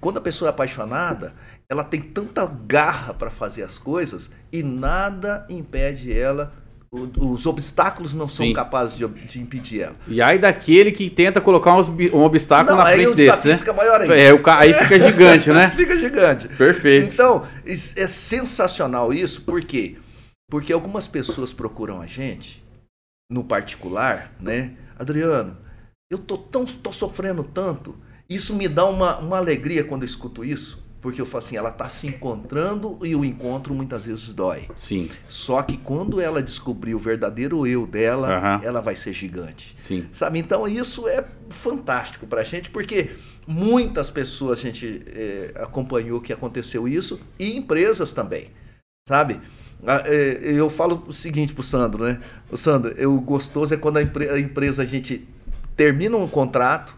[0.01, 1.35] Quando a pessoa é apaixonada,
[1.69, 6.53] ela tem tanta garra para fazer as coisas e nada impede ela
[6.91, 8.55] os obstáculos não são Sim.
[8.55, 9.97] capazes de, de, impedir ela.
[10.07, 11.83] E aí daquele que tenta colocar um,
[12.15, 13.59] um obstáculo não, na frente desse, né?
[13.59, 14.19] fica maior ainda.
[14.19, 15.71] É, o, aí fica gigante, né?
[15.77, 16.49] fica gigante.
[16.49, 17.13] Perfeito.
[17.13, 19.97] Então, é sensacional isso, por quê?
[20.51, 22.65] Porque algumas pessoas procuram a gente,
[23.31, 24.77] no particular, né?
[24.99, 25.57] Adriano,
[26.11, 27.95] eu tô tão tô sofrendo tanto.
[28.29, 30.87] Isso me dá uma, uma alegria quando eu escuto isso.
[31.01, 34.69] Porque eu falo assim, ela está se encontrando e o encontro muitas vezes dói.
[34.77, 35.09] Sim.
[35.29, 38.61] Só que quando ela descobrir o verdadeiro eu dela, Aham.
[38.65, 39.75] ela vai ser gigante.
[39.77, 40.09] Sim.
[40.13, 40.41] Sabe?
[40.41, 43.13] Então isso é fantástico pra gente, porque
[43.47, 48.51] muitas pessoas a gente eh, acompanhou que aconteceu isso e empresas também.
[49.09, 49.41] Sabe?
[49.87, 52.19] Ah, eh, Eu falo o seguinte pro Sandro, né?
[52.51, 55.27] O Sandro, o gostoso é quando a, empre- a empresa a gente
[55.77, 56.95] termina um contrato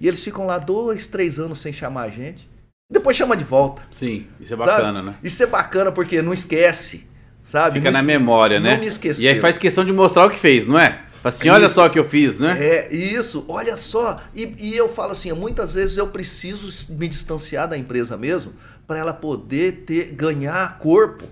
[0.00, 2.48] e eles ficam lá dois, três anos sem chamar a gente.
[2.90, 3.82] Depois chama de volta.
[3.90, 4.26] Sim.
[4.40, 4.70] Isso é sabe?
[4.70, 5.14] bacana, né?
[5.22, 7.06] Isso é bacana porque não esquece,
[7.42, 7.78] sabe?
[7.78, 8.72] Fica Não na memória, né?
[8.74, 9.24] Não me esqueceu.
[9.24, 11.02] E aí faz questão de mostrar o que fez, não é?
[11.24, 11.74] Assim, olha Isso.
[11.74, 12.56] só o que eu fiz, né?
[12.60, 14.20] É, isso, olha só.
[14.32, 18.52] E, e eu falo assim, muitas vezes eu preciso me distanciar da empresa mesmo
[18.86, 21.24] para ela poder ter ganhar corpo.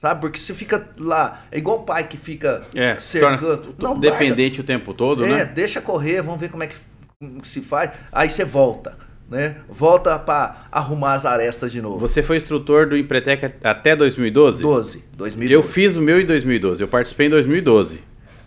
[0.00, 0.20] Sabe?
[0.20, 3.74] Porque se fica lá, é igual o pai que fica É, cercando.
[3.78, 5.44] Não, dependente o tempo todo, é, né?
[5.44, 6.76] deixa correr, vamos ver como é que
[7.20, 7.90] como que se faz.
[8.12, 8.96] Aí você volta,
[9.28, 9.56] né?
[9.68, 11.98] Volta para arrumar as arestas de novo.
[11.98, 14.62] Você foi instrutor do Empretec até 2012?
[14.62, 15.52] 12, 2012.
[15.52, 16.80] Eu fiz o meu em 2012.
[16.80, 18.00] Eu participei em 2012.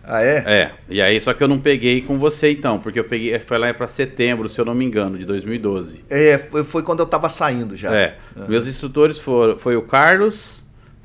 [0.06, 0.44] Ah, é?
[0.48, 0.72] É.
[0.90, 3.74] E aí, só que eu não peguei com você então, porque eu peguei, foi lá
[3.74, 6.04] para setembro, se eu não me engano, de 2012.
[6.10, 7.94] É, foi, quando eu tava saindo já.
[7.94, 8.16] É.
[8.48, 10.61] Meus instrutores foram foi o Carlos,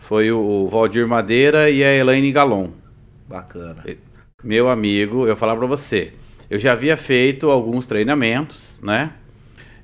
[0.07, 2.69] foi o Valdir Madeira e a Elaine Galon.
[3.29, 3.85] Bacana.
[4.43, 6.13] Meu amigo, eu falar pra você,
[6.49, 9.13] eu já havia feito alguns treinamentos, né?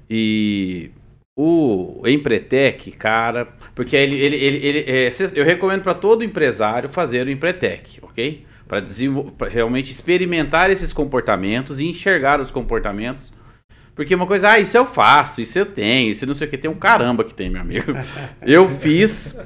[0.09, 0.91] E
[1.37, 7.27] o Empretec, cara, porque ele, ele, ele, ele- é, eu recomendo para todo empresário fazer
[7.27, 8.45] o Empretec, ok?
[8.69, 13.33] Para realmente experimentar esses comportamentos e enxergar os comportamentos.
[13.95, 16.57] Porque uma coisa, ah, isso eu faço, isso eu tenho, isso não sei o que,
[16.57, 17.93] tem um caramba que tem, meu amigo.
[18.41, 19.37] Eu fiz,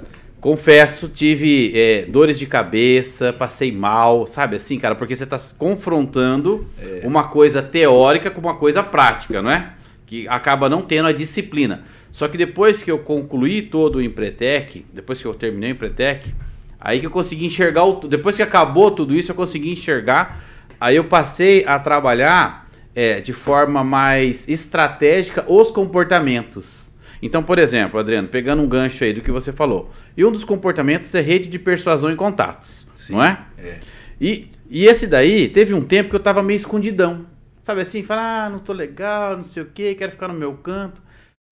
[0.46, 4.94] confesso, tive é, dores de cabeça, passei mal, sabe assim, cara?
[4.94, 6.64] Porque você está confrontando
[7.02, 9.72] uma coisa teórica com uma coisa prática, não é?
[10.06, 11.82] Que acaba não tendo a disciplina.
[12.12, 16.32] Só que depois que eu concluí todo o Empretec, depois que eu terminei o Empretec,
[16.80, 20.44] aí que eu consegui enxergar, o, depois que acabou tudo isso, eu consegui enxergar,
[20.80, 26.85] aí eu passei a trabalhar é, de forma mais estratégica os comportamentos.
[27.22, 30.44] Então, por exemplo, Adriano, pegando um gancho aí do que você falou, e um dos
[30.44, 33.44] comportamentos é rede de persuasão e contatos, Sim, não é?
[33.58, 33.78] é.
[34.20, 37.26] E, e esse daí, teve um tempo que eu tava meio escondidão.
[37.62, 40.54] Sabe assim, falar, ah, não tô legal, não sei o que, quero ficar no meu
[40.54, 41.02] canto.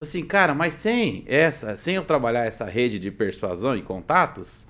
[0.01, 4.67] Assim, cara, mas sem essa, sem eu trabalhar essa rede de persuasão e contatos,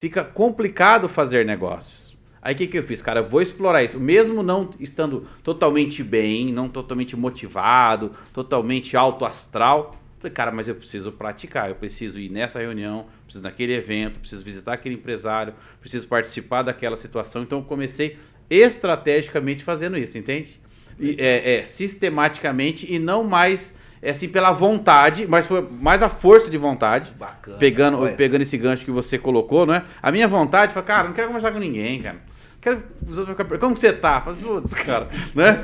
[0.00, 2.16] fica complicado fazer negócios.
[2.40, 3.02] Aí o que, que eu fiz?
[3.02, 3.98] Cara, eu vou explorar isso.
[3.98, 9.96] Mesmo não estando totalmente bem, não totalmente motivado, totalmente alto astral.
[10.18, 14.44] Falei, cara, mas eu preciso praticar, eu preciso ir nessa reunião, preciso naquele evento, preciso
[14.44, 17.42] visitar aquele empresário, preciso participar daquela situação.
[17.42, 18.18] Então eu comecei
[18.50, 20.60] estrategicamente fazendo isso, entende?
[20.98, 26.08] E, é, é, sistematicamente e não mais é, assim pela vontade, mas foi mais a
[26.08, 27.58] força de vontade Bacana.
[27.58, 29.84] pegando, Olha, pegando esse gancho que você colocou, não é?
[30.02, 32.18] A minha vontade foi, cara, não quero conversar com ninguém, cara.
[32.60, 34.20] Quero, os outros ficar- como que você tá?
[34.20, 35.62] Fala, Putz, cara, né?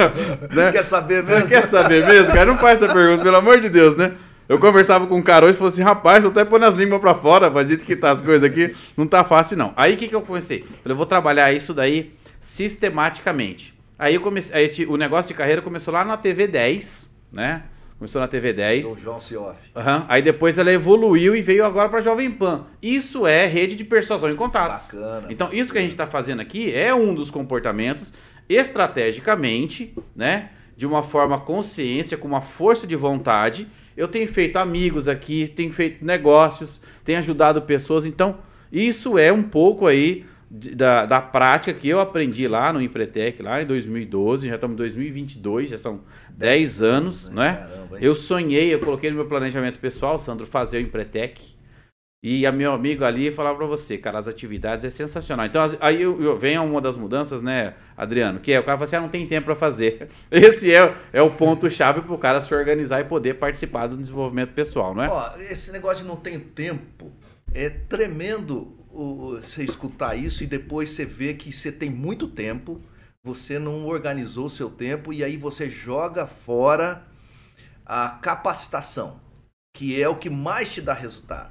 [0.54, 0.72] né?
[0.72, 1.48] Quer saber mesmo?
[1.48, 2.46] Quer saber mesmo, cara?
[2.46, 4.12] Não faz essa pergunta, pelo amor de Deus, né?
[4.48, 6.74] Eu conversava com um cara hoje e falou assim, rapaz, eu tô até pondo as
[6.74, 9.72] línguas pra fora, pra gente que tá as coisas aqui, não tá fácil não.
[9.76, 10.62] Aí o que que eu comecei?
[10.62, 13.74] Falei, eu vou trabalhar isso daí sistematicamente.
[13.98, 17.62] Aí eu comecei, aí o negócio de carreira começou lá na TV 10, né?
[18.00, 18.94] Começou na TV 10.
[18.94, 19.58] Do João Cioff.
[19.76, 20.06] Aham.
[20.08, 22.64] Aí depois ela evoluiu e veio agora para Jovem Pan.
[22.80, 24.86] Isso é rede de persuasão em contatos.
[24.86, 25.26] Bacana.
[25.28, 28.10] Então, isso que a gente está fazendo aqui é um dos comportamentos
[28.48, 30.48] estrategicamente, né?
[30.74, 33.68] De uma forma consciência, com uma força de vontade.
[33.94, 38.06] Eu tenho feito amigos aqui, tenho feito negócios, tenho ajudado pessoas.
[38.06, 38.38] Então,
[38.72, 43.40] isso é um pouco aí de- da, da prática que eu aprendi lá no Empretec,
[43.42, 44.48] lá em 2012.
[44.48, 47.54] Já estamos em 2022, já são 10 anos, não é?
[47.54, 47.98] Caramba?
[48.00, 51.58] Eu sonhei, eu coloquei no meu planejamento pessoal, Sandro, fazer o Empretec.
[52.22, 55.46] E a meu amigo ali falava pra você, cara, as atividades é sensacional.
[55.46, 58.40] Então, as- aí eu, eu- vem uma das mudanças, né, Adriano?
[58.40, 60.08] Que é o cara fala assim, ah, não tem tempo pra fazer.
[60.30, 64.94] Esse é, é o ponto-chave pro cara se organizar e poder participar do desenvolvimento pessoal,
[64.94, 65.08] não é?
[65.08, 67.10] Ó, esse negócio de não tem tempo
[67.54, 72.80] é tremendo o- você escutar isso e depois você vê que você tem muito tempo,
[73.22, 77.04] você não organizou o seu tempo e aí você joga fora
[77.84, 79.20] a capacitação,
[79.74, 81.50] que é o que mais te dá resultado.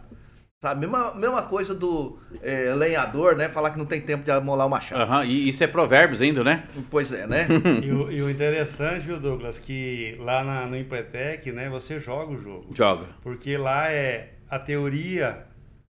[0.62, 0.82] Sabe?
[0.82, 3.47] Mesma, mesma coisa do é, lenhador, né?
[3.47, 5.02] Falar que não tem tempo de amolar o machado.
[5.02, 6.67] Aham, e isso é provérbios ainda, né?
[6.91, 7.47] Pois é, né?
[7.82, 12.34] E o, e o interessante, viu, Douglas, que lá na, no Empretec, né, você joga
[12.34, 12.75] o jogo.
[12.75, 13.06] Joga.
[13.21, 15.45] Porque lá é a teoria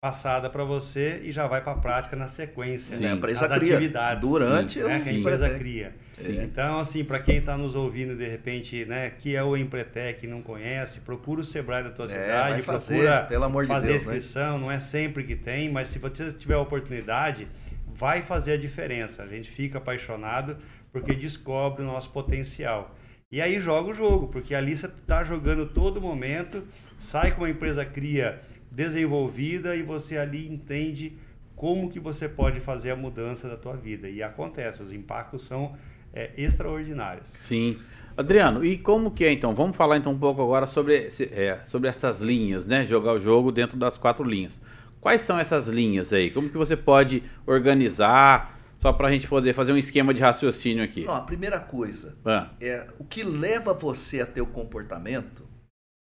[0.07, 2.97] passada para você e já vai para a prática na sequência.
[2.97, 3.75] Sim, a empresa as cria.
[3.77, 4.21] atividades.
[4.21, 5.19] Durante sim, eu né, que a sim.
[5.19, 5.95] empresa cria.
[6.15, 6.43] Sim.
[6.43, 10.29] Então, assim, para quem está nos ouvindo de repente, né, que é o Empretec e
[10.29, 13.89] não conhece, procura o Sebrae da tua É, cidade, fazer, procura pelo amor de fazer
[13.89, 14.17] Deus, a né?
[14.17, 17.49] inscrição, não é sempre que tem, mas se você tiver a oportunidade,
[17.85, 19.25] vai fazer a diferença.
[19.25, 20.57] A gente fica apaixonado
[20.93, 22.95] porque descobre o nosso potencial.
[23.31, 26.63] E aí joga o jogo, porque ali você está jogando todo momento,
[26.97, 28.41] sai com uma empresa cria
[28.77, 31.17] desenvolvida e você ali entende
[31.57, 34.07] como que você pode fazer a mudança da tua vida.
[34.07, 35.75] E acontece, os impactos são
[36.13, 37.31] é, extraordinários.
[37.35, 37.79] Sim.
[38.15, 39.55] Adriano, e como que é então?
[39.55, 42.85] Vamos falar então um pouco agora sobre, é, sobre essas linhas, né?
[42.85, 44.61] Jogar o jogo dentro das quatro linhas.
[45.01, 46.31] Quais são essas linhas aí?
[46.31, 48.55] Como que você pode organizar?
[48.77, 51.05] Só para a gente poder fazer um esquema de raciocínio aqui.
[51.05, 55.46] Não, a primeira coisa Ah, é o que leva você a ter o comportamento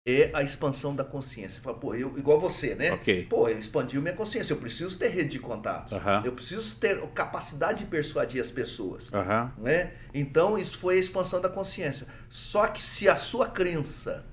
[0.09, 1.61] é a expansão da consciência.
[1.61, 2.92] Fala, pô, eu, igual você, né?
[2.92, 3.27] Ok.
[3.27, 5.92] Pô, eu expandi minha consciência, eu preciso ter rede de contatos.
[6.25, 9.11] Eu preciso ter capacidade de persuadir as pessoas.
[9.59, 9.92] Né?
[10.14, 12.07] Então, isso foi a expansão da consciência.
[12.31, 14.25] Só que se a sua crença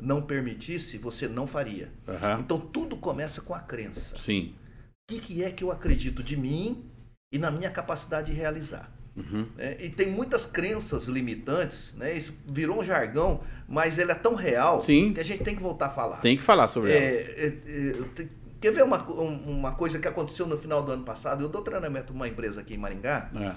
[0.00, 1.92] não permitisse, você não faria.
[2.40, 4.18] Então, tudo começa com a crença.
[4.18, 4.52] Sim.
[5.08, 6.90] O que, que é que eu acredito de mim
[7.32, 8.90] e na minha capacidade de realizar?
[9.16, 9.46] Uhum.
[9.56, 9.76] né?
[9.80, 12.12] E tem muitas crenças limitantes, né?
[12.16, 15.12] Isso virou um jargão, mas ele é tão real Sim.
[15.12, 16.16] que a gente tem que voltar a falar.
[16.20, 17.30] Tem que falar sobre É, ela.
[17.38, 18.28] é, é,
[18.60, 21.44] quer ver uma, um- uma coisa que aconteceu no final do ano passado?
[21.44, 23.52] Eu dou treinamento para uma empresa aqui em Maringá, É.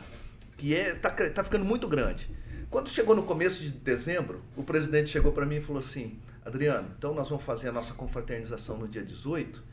[0.57, 2.29] que é, tá, tá ficando muito grande.
[2.69, 6.89] Quando chegou no começo de dezembro, o presidente chegou para mim e falou assim: Adriano,
[6.97, 9.63] então nós vamos fazer a nossa confraternização no dia 18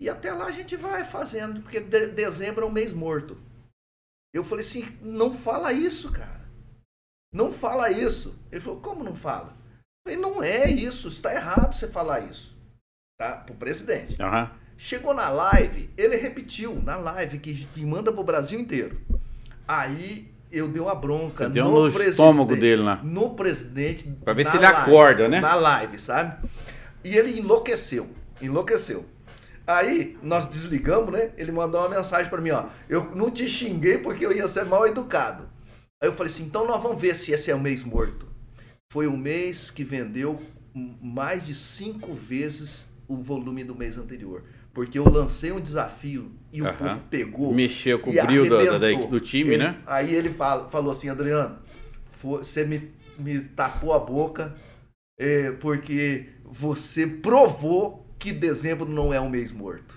[0.00, 3.36] e até lá a gente vai fazendo, porque de- dezembro é um mês morto.
[4.32, 6.48] Eu falei assim: não fala isso, cara.
[7.32, 8.38] Não fala isso.
[8.50, 9.56] Ele falou: como não fala?
[10.06, 12.56] Eu falei: não é isso, está errado você falar isso.
[13.18, 13.36] Tá?
[13.36, 14.20] Pro presidente.
[14.20, 14.50] Aham.
[14.76, 19.00] Chegou na live, ele repetiu na live que manda pro Brasil inteiro.
[19.66, 22.96] Aí eu dei uma bronca Você deu no, estômago dele lá.
[23.02, 24.08] No presidente.
[24.24, 25.40] Pra ver se ele live, acorda, né?
[25.40, 26.48] Na live, sabe?
[27.04, 28.08] E ele enlouqueceu.
[28.40, 29.04] Enlouqueceu.
[29.68, 31.30] Aí nós desligamos, né?
[31.36, 32.64] Ele mandou uma mensagem pra mim, ó.
[32.88, 35.46] Eu não te xinguei porque eu ia ser mal educado.
[36.02, 38.26] Aí eu falei assim, então nós vamos ver se esse é o mês morto.
[38.90, 40.40] Foi um mês que vendeu
[41.02, 44.42] mais de cinco vezes o volume do mês anterior.
[44.72, 47.52] Porque eu lancei um desafio e o povo pegou.
[47.52, 48.56] Mexeu com o brilho da-
[49.06, 49.76] do time, Ele- né?
[49.86, 51.58] Aí ele fala- falou assim, Adriano,
[52.22, 54.54] você me, me tapou a boca
[55.20, 59.96] é, porque você provou que dezembro não é um mês morto.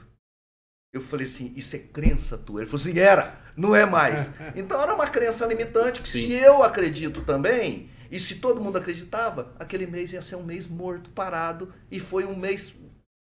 [0.93, 2.62] Eu falei assim, isso é crença tua?
[2.62, 4.29] Ele falou assim, era, não é mais.
[4.55, 6.27] Então era uma crença limitante que Sim.
[6.27, 10.67] se eu acredito também, e se todo mundo acreditava, aquele mês ia ser um mês
[10.67, 12.73] morto, parado, e foi um mês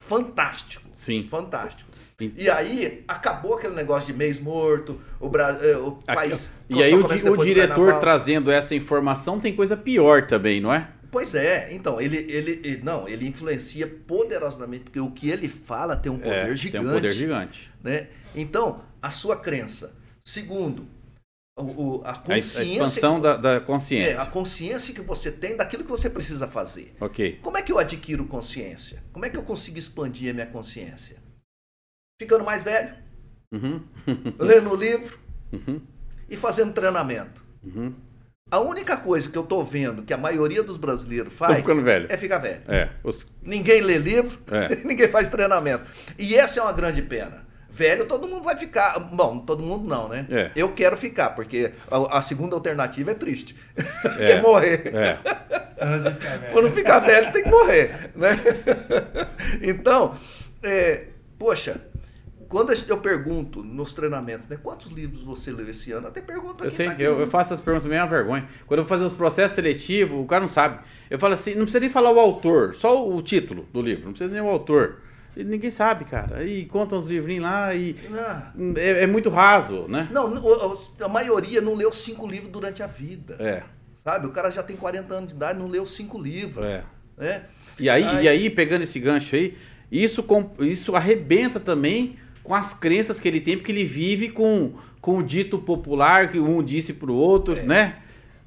[0.03, 0.89] fantástico.
[0.93, 1.23] Sim.
[1.29, 1.89] Fantástico.
[2.37, 5.57] E- aí acabou aquele negócio de mês morto, o, Bra...
[5.61, 6.51] eh, o Aqui, país.
[6.69, 10.89] E aí o, di- o diretor trazendo essa informação tem coisa pior também, não é?
[11.13, 15.95] Pois é, então, ele, ele, ele- não, ele influencia poderosamente, porque o que ele fala
[15.95, 16.71] tem um poder é, gigante.
[16.71, 17.71] Tem um poder gigante.
[17.83, 18.07] Né?
[18.35, 19.95] Então, a sua crença.
[20.25, 20.87] Segundo,
[21.55, 21.61] o,
[21.99, 22.63] o- a A, es- a consciência.
[22.73, 24.21] expansão que, da, da é, consciência.
[24.21, 26.95] a consciência que você tem daquilo que você precisa fazer.
[26.99, 27.39] Ok.
[27.43, 29.03] Como é que eu adquiro consciência?
[29.13, 31.17] Como é que eu consigo expandir a minha consciência?
[32.19, 32.95] Ficando mais velho,
[33.53, 33.83] Uhum.
[34.39, 35.19] lendo livro
[35.51, 35.79] Uhum.
[36.27, 37.45] e fazendo treinamento.
[37.63, 37.93] Uhum.
[38.53, 42.05] A única coisa que eu tô vendo que a maioria dos brasileiros faz ficando velho.
[42.09, 42.61] é ficar velho.
[42.67, 42.89] É.
[43.03, 44.75] os- Ninguém lê livro, É.
[44.85, 45.85] ninguém faz treinamento.
[46.19, 47.43] E essa é uma grande pena.
[47.67, 48.99] Velho, todo mundo vai ficar.
[48.99, 50.27] Bom, todo mundo não, né?
[50.29, 50.51] É.
[50.55, 53.55] Eu quero ficar, porque a, a segunda alternativa é triste.
[54.19, 54.25] É.
[54.27, 54.93] Quer morrer.
[54.95, 55.17] É.
[55.81, 56.53] Antes de ficar velho.
[56.53, 58.37] Quando ficar velho, tem que morrer, né?
[59.63, 60.15] Então,
[60.61, 61.05] é,
[61.39, 61.77] poxa,
[62.53, 64.59] quando eu pergunto nos treinamentos, né?
[64.61, 66.05] Quantos livros você leu esse ano?
[66.07, 68.47] Até pergunto Eu sei, tá aqui eu, eu faço essas perguntas meio uma vergonha.
[68.67, 70.79] Quando eu vou fazer os processos seletivos, o cara não sabe.
[71.09, 74.11] Eu falo assim, não precisa nem falar o autor, só o título do livro, não
[74.13, 74.99] precisa nem o autor.
[75.35, 76.37] E ninguém sabe, cara.
[76.37, 80.07] Aí conta uns livrinhos lá e Ah, é, é muito raso, né?
[80.11, 80.31] não,
[81.01, 83.35] a maioria não leu cinco livros durante a vida.
[83.39, 83.63] É,
[84.03, 84.27] Sabe?
[84.27, 86.63] O cara já tem 40 anos de idade, não leu cinco livros.
[86.63, 86.83] é.
[87.17, 87.45] Né?
[87.79, 88.23] E aí, Ai.
[88.25, 89.57] e aí, pegando esse gancho aí,
[89.91, 90.23] isso,
[90.59, 95.23] isso arrebenta também com as crenças que ele tem, porque ele vive com, com o
[95.23, 97.97] dito popular que um disse pro outro, né?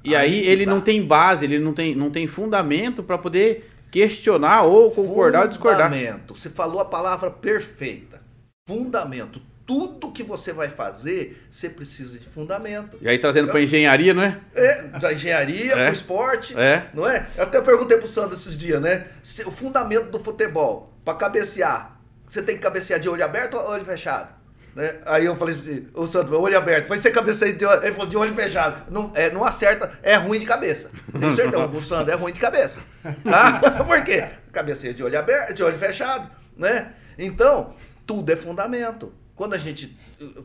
[0.03, 0.71] E aí, Aí ele tá.
[0.71, 5.47] não tem base, ele não tem, não tem fundamento para poder questionar ou concordar ou
[5.47, 5.89] discordar.
[5.91, 6.35] Fundamento.
[6.35, 8.21] Você falou a palavra perfeita.
[8.69, 9.41] Fundamento.
[9.65, 12.97] Tudo que você vai fazer, você precisa de fundamento.
[13.01, 14.39] E aí trazendo para engenharia, não é?
[14.55, 15.83] É, da engenharia, É.
[15.85, 16.87] pro esporte, É.
[16.93, 17.25] não é?
[17.37, 19.07] Eu até perguntei pro Sandro esses dias, né?
[19.45, 21.96] O fundamento do futebol, para cabecear,
[22.27, 24.33] você tem que cabecear de olho aberto ou olho fechado?
[24.75, 24.95] Né?
[25.07, 28.05] Aí eu falei assim, o Sandro, olho aberto, vai ser cabeceio de olho, ele falou,
[28.05, 28.83] de olho fechado.
[28.91, 30.91] Não, é, não acerta, é ruim de cabeça.
[31.19, 32.79] Tenho certeza, o Sandro é ruim de cabeça.
[33.23, 33.59] Tá?
[33.83, 34.27] Por quê?
[34.51, 36.93] Cabeceio de olho aberto, de olho fechado, né?
[37.17, 37.73] Então,
[38.05, 39.11] tudo é fundamento.
[39.37, 39.95] Quando a gente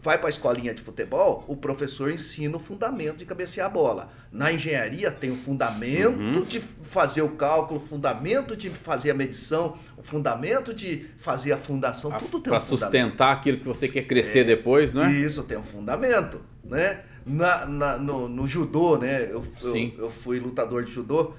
[0.02, 4.12] vai para a escolinha de futebol, o professor ensina o fundamento de cabecear a bola.
[4.30, 6.44] Na engenharia tem o fundamento uhum.
[6.44, 11.56] de fazer o cálculo, o fundamento de fazer a medição, o fundamento de fazer a
[11.56, 12.68] fundação, a, tudo tem um fundamento.
[12.68, 15.10] Para sustentar aquilo que você quer crescer é, depois, não é?
[15.10, 17.00] Isso, tem um fundamento, né?
[17.24, 19.24] Na, na no, no, judô, né?
[19.24, 21.32] Eu, eu, eu, fui lutador de judô,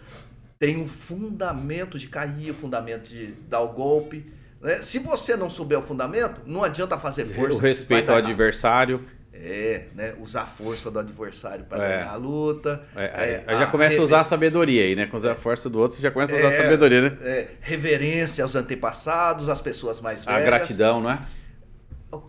[0.57, 4.25] tem um fundamento de cair, o fundamento de dar o golpe
[4.63, 4.81] né?
[4.81, 7.57] Se você não souber o fundamento, não adianta fazer força.
[7.57, 9.05] O respeito ao adversário.
[9.33, 10.15] É, né?
[10.21, 11.97] Usar a força do adversário para é.
[11.97, 12.81] ganhar a luta.
[12.95, 15.05] É, é, já começa a usar a sabedoria aí, né?
[15.05, 17.17] Com a força do outro, você já começa a usar a é, sabedoria, né?
[17.21, 20.41] É, reverência aos antepassados, às pessoas mais velhas.
[20.41, 21.19] A gratidão, não é?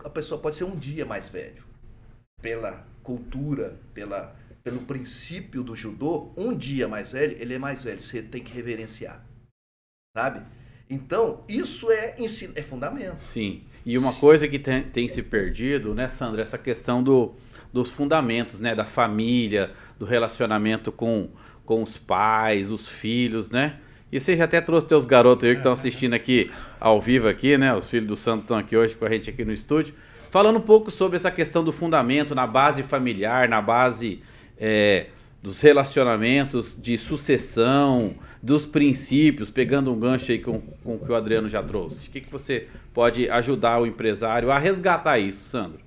[0.03, 1.63] A pessoa pode ser um dia mais velho.
[2.41, 8.01] Pela cultura, pela, pelo princípio do judô, um dia mais velho, ele é mais velho.
[8.01, 9.23] Você tem que reverenciar.
[10.17, 10.41] Sabe?
[10.89, 13.27] Então, isso é, ensino, é fundamento.
[13.27, 13.63] Sim.
[13.85, 17.33] E uma coisa que tem, tem se perdido, né, Sandra, essa questão do,
[17.71, 21.29] dos fundamentos, né, da família, do relacionamento com,
[21.65, 23.77] com os pais, os filhos, né?
[24.11, 27.57] E você já até trouxe teus garotos aí que estão assistindo aqui ao vivo aqui,
[27.57, 27.73] né?
[27.75, 29.93] Os filhos do Santo estão aqui hoje com a gente aqui no estúdio,
[30.31, 34.21] falando um pouco sobre essa questão do fundamento na base familiar, na base
[34.57, 35.07] é,
[35.41, 41.15] dos relacionamentos, de sucessão, dos princípios, pegando um gancho aí com, com o que o
[41.15, 42.07] Adriano já trouxe.
[42.07, 45.79] O que, que você pode ajudar o empresário a resgatar isso, Sandro?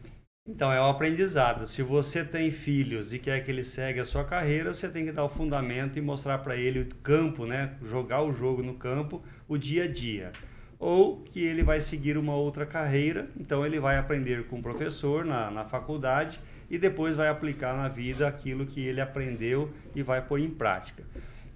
[0.45, 1.69] Então, é o aprendizado.
[1.69, 5.13] Se você tem filhos e quer que ele segue a sua carreira, você tem que
[5.13, 7.75] dar o fundamento e mostrar para ele o campo, né?
[7.85, 10.33] Jogar o jogo no campo, o dia a dia.
[10.81, 15.25] Ou que ele vai seguir uma outra carreira, então ele vai aprender com o professor
[15.25, 20.21] na, na faculdade e depois vai aplicar na vida aquilo que ele aprendeu e vai
[20.21, 21.05] pôr em prática.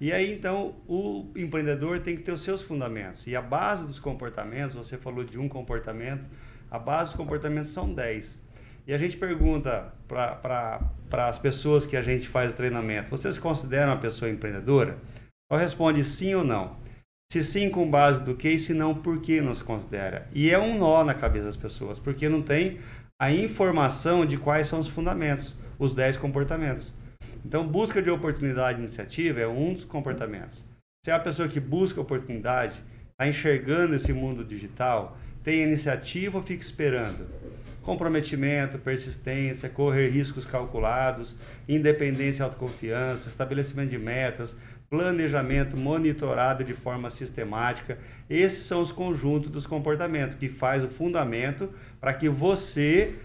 [0.03, 3.25] E aí então o empreendedor tem que ter os seus fundamentos.
[3.29, 6.29] E a base dos comportamentos, você falou de um comportamento,
[6.69, 8.43] a base dos comportamentos são 10.
[8.85, 10.81] E a gente pergunta para
[11.13, 14.99] as pessoas que a gente faz o treinamento: vocês consideram uma pessoa empreendedora?
[15.49, 16.77] Ela responde sim ou não.
[17.31, 20.29] Se sim, com base do que, e se não, por que não se considera?
[20.35, 22.77] E é um nó na cabeça das pessoas, porque não tem
[23.21, 26.93] a informação de quais são os fundamentos, os 10 comportamentos.
[27.45, 30.65] Então, busca de oportunidade e iniciativa é um dos comportamentos.
[31.05, 36.45] Se é a pessoa que busca oportunidade, está enxergando esse mundo digital, tem iniciativa ou
[36.45, 37.27] fica esperando?
[37.83, 41.37] Comprometimento, persistência, correr riscos calculados,
[41.69, 44.57] independência e autoconfiança, estabelecimento de metas,
[44.89, 47.99] planejamento monitorado de forma sistemática.
[48.31, 51.69] Esses são os conjuntos dos comportamentos que faz o fundamento
[52.01, 53.17] para que você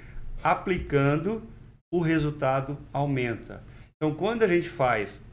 [0.44, 1.44] aplicando
[1.92, 3.62] o resultado aumenta.
[3.98, 5.24] Então, quando a gente faz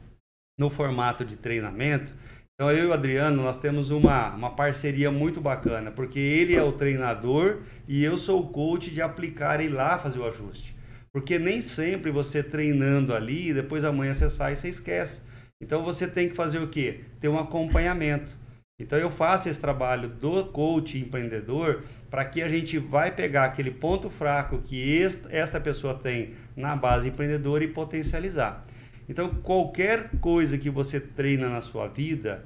[0.59, 2.13] no formato de treinamento,
[2.55, 6.63] então eu e o Adriano nós temos uma, uma parceria muito bacana, porque ele é
[6.63, 10.75] o treinador e eu sou o coach de aplicar e lá fazer o ajuste.
[11.13, 15.21] Porque nem sempre você treinando ali, depois amanhã você sai e você esquece.
[15.61, 17.01] Então você tem que fazer o quê?
[17.19, 18.35] Ter um acompanhamento.
[18.79, 21.83] Então eu faço esse trabalho do coach empreendedor
[22.15, 27.09] para que a gente vai pegar aquele ponto fraco que esta pessoa tem na base
[27.09, 28.65] empreendedora e potencializar.
[29.09, 32.45] Então qualquer coisa que você treina na sua vida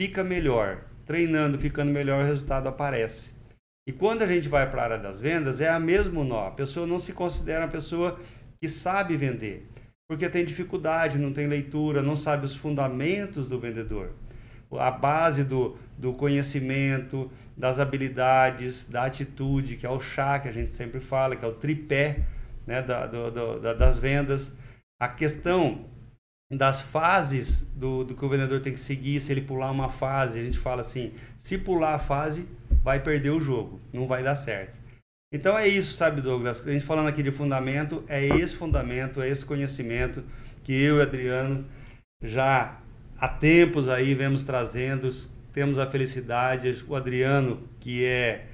[0.00, 0.84] fica melhor.
[1.04, 3.32] Treinando, ficando melhor, o resultado aparece.
[3.88, 6.46] E quando a gente vai para a área das vendas, é a mesmo nó.
[6.46, 8.20] A pessoa não se considera uma pessoa
[8.60, 9.68] que sabe vender
[10.08, 14.12] porque tem dificuldade, não tem leitura, não sabe os fundamentos do vendedor.
[14.70, 20.52] A base do, do conhecimento, das habilidades, da atitude, que é o chá que a
[20.52, 22.20] gente sempre fala, que é o tripé
[22.66, 24.52] né, da, do, do, da, das vendas.
[25.00, 25.84] A questão
[26.50, 30.38] das fases do, do que o vendedor tem que seguir, se ele pular uma fase,
[30.38, 32.46] a gente fala assim, se pular a fase,
[32.82, 34.76] vai perder o jogo, não vai dar certo.
[35.32, 36.66] Então é isso, sabe, Douglas?
[36.66, 40.22] A gente falando aqui de fundamento, é esse fundamento, é esse conhecimento
[40.62, 41.64] que eu e Adriano
[42.22, 42.78] já
[43.18, 45.08] há tempos aí vemos trazendo.
[45.52, 48.46] Temos a felicidade, o Adriano, que é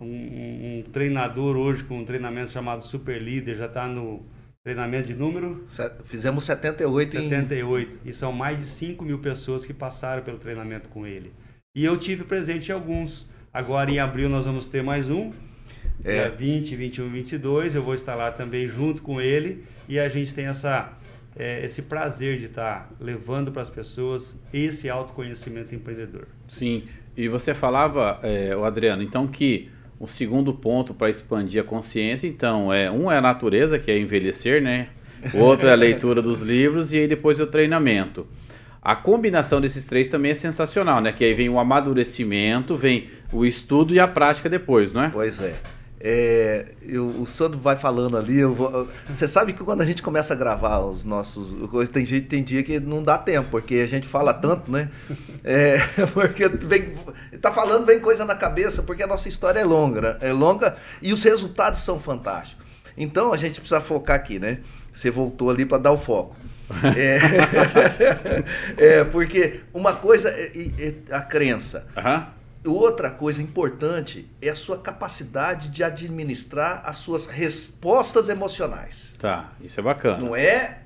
[0.00, 4.24] um, um treinador hoje com um treinamento chamado Super Líder, já está no
[4.64, 5.66] treinamento de número?
[6.04, 7.96] Fizemos 78 78.
[7.96, 8.08] Em...
[8.08, 11.32] E são mais de 5 mil pessoas que passaram pelo treinamento com ele.
[11.76, 13.26] E eu tive presente em alguns.
[13.52, 15.32] Agora em abril nós vamos ter mais um
[16.04, 16.28] é.
[16.28, 20.32] Dia 20, 21, 22, eu vou estar lá também junto com ele e a gente
[20.32, 20.92] tem essa,
[21.38, 26.26] é, esse prazer de estar levando para as pessoas esse autoconhecimento empreendedor.
[26.48, 26.84] Sim,
[27.16, 29.70] e você falava, é, o Adriano, então que
[30.00, 32.26] um segundo ponto para expandir a consciência.
[32.26, 34.88] Então, é um é a natureza, que é envelhecer, né?
[35.34, 38.26] O outro é a leitura dos livros e aí depois é o treinamento.
[38.80, 41.12] A combinação desses três também é sensacional, né?
[41.12, 45.08] Que aí vem o amadurecimento, vem o estudo e a prática depois, não é?
[45.08, 45.54] Pois é.
[46.00, 48.44] É, eu, o Sandro vai falando ali.
[48.44, 51.52] Vou, você sabe que quando a gente começa a gravar os nossos.
[51.90, 54.90] Tem, gente, tem dia que não dá tempo, porque a gente fala tanto, né?
[55.42, 55.78] É,
[56.14, 56.92] porque vem,
[57.40, 60.18] tá falando, vem coisa na cabeça, porque a nossa história é longa, né?
[60.20, 62.64] é longa e os resultados são fantásticos.
[62.96, 64.58] Então a gente precisa focar aqui, né?
[64.92, 66.36] Você voltou ali para dar o foco.
[66.96, 67.18] É,
[69.00, 71.86] é, porque uma coisa é, é a crença.
[71.96, 72.37] Uhum.
[72.68, 79.16] Outra coisa importante é a sua capacidade de administrar as suas respostas emocionais.
[79.18, 80.18] Tá, isso é bacana.
[80.18, 80.80] Não é,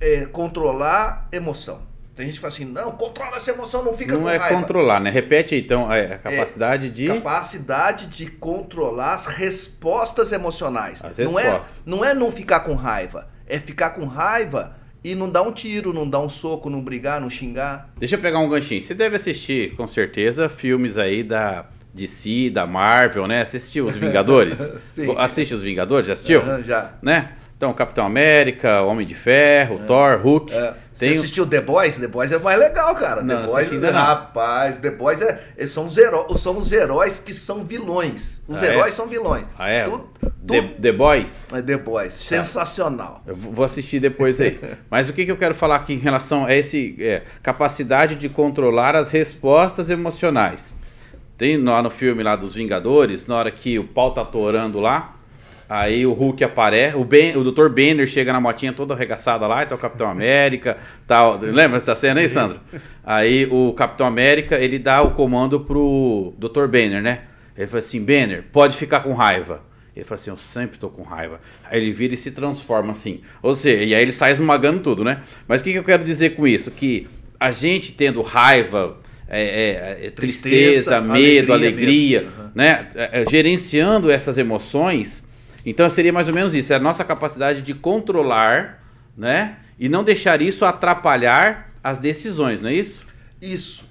[0.00, 1.82] é controlar emoção.
[2.14, 4.54] Tem gente que fala assim, não, controla essa emoção, não fica não com é raiva.
[4.54, 5.10] Não é controlar, né?
[5.10, 7.06] Repete então a capacidade é, de...
[7.08, 11.04] Capacidade de controlar as respostas emocionais.
[11.04, 11.68] As não respostas.
[11.68, 14.75] É, não é não ficar com raiva, é ficar com raiva
[15.06, 17.90] e não dar um tiro, não dar um soco, não brigar, não xingar.
[17.96, 18.82] Deixa eu pegar um ganchinho.
[18.82, 23.42] Você deve assistir, com certeza, filmes aí da DC, da Marvel, né?
[23.42, 24.58] Assistiu Os Vingadores?
[24.82, 25.14] Sim.
[25.16, 26.08] Assiste Os Vingadores?
[26.08, 26.42] Já assistiu?
[26.42, 26.94] Uhum, já.
[27.00, 27.30] Né?
[27.56, 29.86] Então, Capitão América, Homem de Ferro, é.
[29.86, 30.52] Thor, Hulk.
[30.52, 30.74] É.
[30.98, 31.10] Tem...
[31.10, 31.98] Você assistiu The Boys?
[31.98, 33.22] The Boys é mais legal, cara.
[33.22, 37.64] Não, The Boys, rapaz, The Boys é, são, os heróis, são os heróis que são
[37.64, 38.42] vilões.
[38.48, 38.96] Os ah, heróis é?
[38.96, 39.44] são vilões.
[39.58, 39.84] Ah, é?
[39.84, 40.08] Tudo,
[40.46, 41.52] The, The Boys?
[41.52, 42.14] É The Boys.
[42.14, 43.22] Sensacional.
[43.26, 44.58] Eu vou assistir depois aí.
[44.90, 48.28] Mas o que, que eu quero falar aqui em relação a esse é, capacidade de
[48.30, 50.74] controlar as respostas emocionais.
[51.36, 55.15] Tem lá no filme lá dos Vingadores, na hora que o pau tá atorando lá,
[55.68, 57.68] Aí o Hulk aparece, o, ben, o Dr.
[57.68, 61.38] Banner chega na motinha toda arregaçada lá, e tá o Capitão América, tal.
[61.40, 62.60] Lembra dessa cena aí, Sandro?
[63.04, 66.66] Aí o Capitão América, ele dá o comando pro Dr.
[66.66, 67.22] Banner, né?
[67.56, 69.62] Ele fala assim, Banner, pode ficar com raiva.
[69.94, 71.40] Ele fala assim, eu sempre tô com raiva.
[71.64, 73.22] Aí ele vira e se transforma assim.
[73.42, 75.22] Ou seja, e aí ele sai esmagando tudo, né?
[75.48, 76.70] Mas o que, que eu quero dizer com isso?
[76.70, 77.08] Que
[77.40, 82.50] a gente tendo raiva, é, é, é, tristeza, tristeza, medo, alegria, alegria uhum.
[82.54, 82.88] né?
[82.94, 85.24] É, gerenciando essas emoções,
[85.66, 88.82] então seria mais ou menos isso, é a nossa capacidade de controlar,
[89.16, 89.58] né?
[89.78, 93.04] E não deixar isso atrapalhar as decisões, não é isso?
[93.42, 93.84] Isso.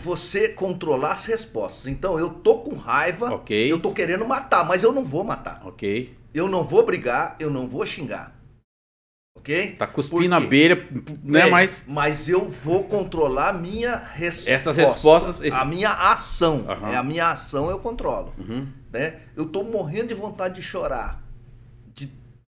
[0.00, 1.86] Você controlar as respostas.
[1.86, 3.70] Então, eu tô com raiva, okay.
[3.70, 5.62] eu tô querendo matar, mas eu não vou matar.
[5.64, 6.16] Ok.
[6.32, 8.34] Eu não vou brigar, eu não vou xingar.
[9.36, 9.76] Ok?
[9.76, 10.86] Tá cuspindo a abelha,
[11.22, 11.40] né?
[11.40, 11.84] É, mas...
[11.88, 14.52] mas eu vou controlar a minha resposta.
[14.52, 15.40] Essas respostas...
[15.40, 15.56] Esse...
[15.56, 16.66] A minha ação.
[16.68, 16.88] Uhum.
[16.88, 18.32] É a minha ação eu controlo.
[18.38, 18.68] Uhum.
[18.92, 19.20] Né?
[19.34, 21.22] Eu tô morrendo de vontade de chorar.
[21.94, 22.10] De...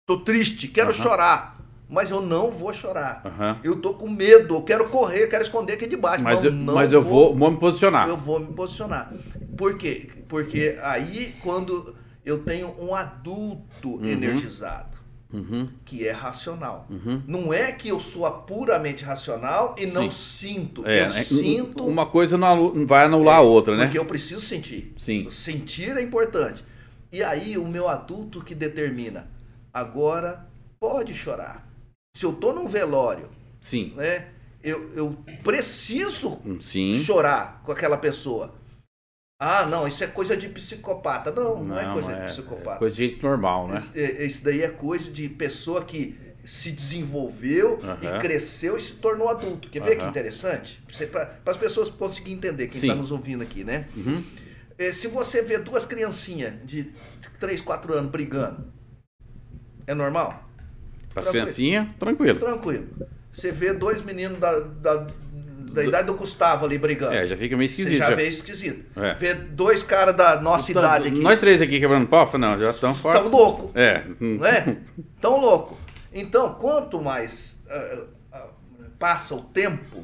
[0.06, 0.96] Tô triste, quero uhum.
[0.96, 1.58] chorar.
[1.90, 3.24] Mas eu não vou chorar.
[3.64, 6.22] Eu tô com medo, eu quero correr, eu quero esconder aqui debaixo.
[6.22, 8.10] Mas, eu, mas eu vou, vou me posicionar.
[8.10, 9.14] Eu vou me posicionar.
[9.58, 10.10] Por quê?
[10.28, 14.06] Porque aí quando eu tenho um adulto Uhum.
[14.06, 14.97] energizado
[15.32, 15.68] Uhum.
[15.84, 16.88] que é racional.
[16.90, 17.22] Uhum.
[17.28, 20.56] Não é que eu sou puramente racional e não Sim.
[20.56, 20.88] sinto.
[20.88, 21.86] É, eu é, sinto.
[21.86, 23.86] Uma coisa não não vai anular a outra, né?
[23.86, 24.94] Porque eu preciso sentir.
[24.98, 25.30] Sim.
[25.30, 26.64] Sentir é importante.
[27.12, 29.30] E aí o meu adulto que determina.
[29.74, 30.48] Agora
[30.80, 31.68] pode chorar.
[32.16, 33.30] Se eu tô num velório,
[33.62, 33.94] Sim.
[33.96, 34.30] né?
[34.64, 36.96] Eu, eu preciso Sim.
[36.96, 38.56] chorar com aquela pessoa.
[39.40, 41.32] Ah, não, isso é coisa de psicopata.
[41.32, 42.78] Não, não, é coisa de psicopata.
[42.78, 43.78] É coisa de gente normal, né?
[43.78, 48.94] Isso, é- isso daí é coisa de pessoa que se desenvolveu e cresceu e se
[48.94, 49.70] tornou adulto.
[49.70, 50.82] Quer ver que interessante?
[51.12, 53.88] Para as pessoas conseguirem entender, quem está nos ouvindo aqui, né?
[53.96, 54.24] Uhum.
[54.78, 56.92] É, se você vê duas criancinhas de
[57.40, 58.72] 3, 4 anos brigando,
[59.86, 60.48] é normal?
[61.16, 61.32] As Tranquilo.
[61.32, 62.40] criancinhas, tranquilo.
[62.40, 62.88] Tranquilo.
[63.32, 65.08] Você vê dois meninos da, da,
[65.74, 67.14] da idade do Gustavo ali brigando.
[67.16, 68.00] É, já fica meio Você esquisito.
[68.00, 68.16] já já.
[68.16, 69.00] vê esquisito.
[69.02, 69.14] É.
[69.16, 71.20] Vê dois caras da nossa Então, idade aqui.
[71.20, 73.20] Nós três aqui quebrando pau, não, já estão fora.
[73.20, 73.72] Tão louco.
[73.76, 74.04] É.
[74.20, 74.78] não é?
[75.22, 75.78] Tão louco.
[76.14, 78.04] Então, quanto mais ah,
[78.34, 78.48] ah,
[78.98, 80.04] passa o tempo,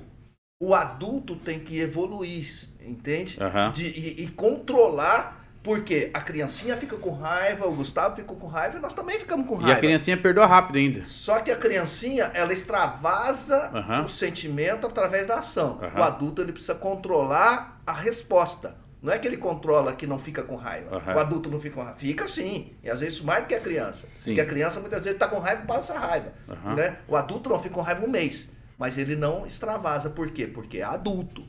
[0.61, 2.47] o adulto tem que evoluir,
[2.81, 3.37] entende?
[3.41, 3.71] Aham.
[3.73, 8.77] De- e, e controlar, porque a criancinha fica com raiva, o Gustavo fica com raiva
[8.77, 9.77] e nós também ficamos com E raiva.
[9.77, 11.05] a criancinha perdoa rápido ainda.
[11.05, 14.03] Só que a criancinha, ela extravasa Aham.
[14.03, 15.79] o sentimento através da ação.
[15.81, 15.99] Aham.
[15.99, 18.75] O adulto, ele precisa controlar a resposta.
[19.01, 20.97] Não é que ele controla que não fica com raiva.
[20.97, 21.15] Aham.
[21.15, 21.97] O adulto não fica com raiva.
[21.97, 22.73] Fica sim.
[22.83, 24.07] E às vezes mais do que a criança.
[24.15, 24.31] Sim.
[24.31, 26.33] Porque a criança muitas vezes está com raiva e passa raiva.
[26.75, 26.97] Né?
[27.07, 28.49] O adulto não fica com raiva um mês.
[28.77, 30.09] Mas ele não extravasa.
[30.09, 30.45] Por quê?
[30.47, 31.43] Porque é adulto.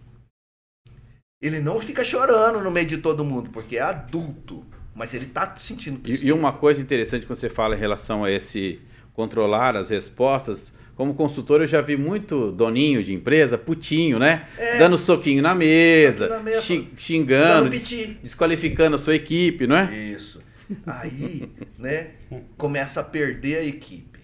[1.40, 4.64] Ele não fica chorando no meio de todo mundo, porque é adulto.
[4.94, 6.28] Mas ele está sentindo E, tristeza.
[6.28, 8.80] e uma coisa interessante que você fala em relação a esse
[9.12, 10.72] controlar as respostas.
[10.94, 14.46] Como consultor, eu já vi muito doninho de empresa, putinho, né?
[14.56, 14.78] É.
[14.78, 17.88] Dando soquinho na mesa, na mesa, xi- xingando, des-
[18.22, 19.92] desqualificando a sua equipe, não é?
[19.92, 20.40] Isso.
[20.86, 22.10] Aí, né,
[22.56, 24.20] começa a perder a equipe.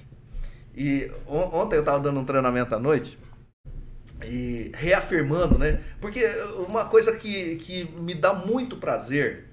[0.76, 3.18] E on- ontem eu estava dando um treinamento à noite
[4.25, 5.81] e reafirmando, né?
[6.01, 6.25] Porque
[6.66, 9.47] uma coisa que, que me dá muito prazer,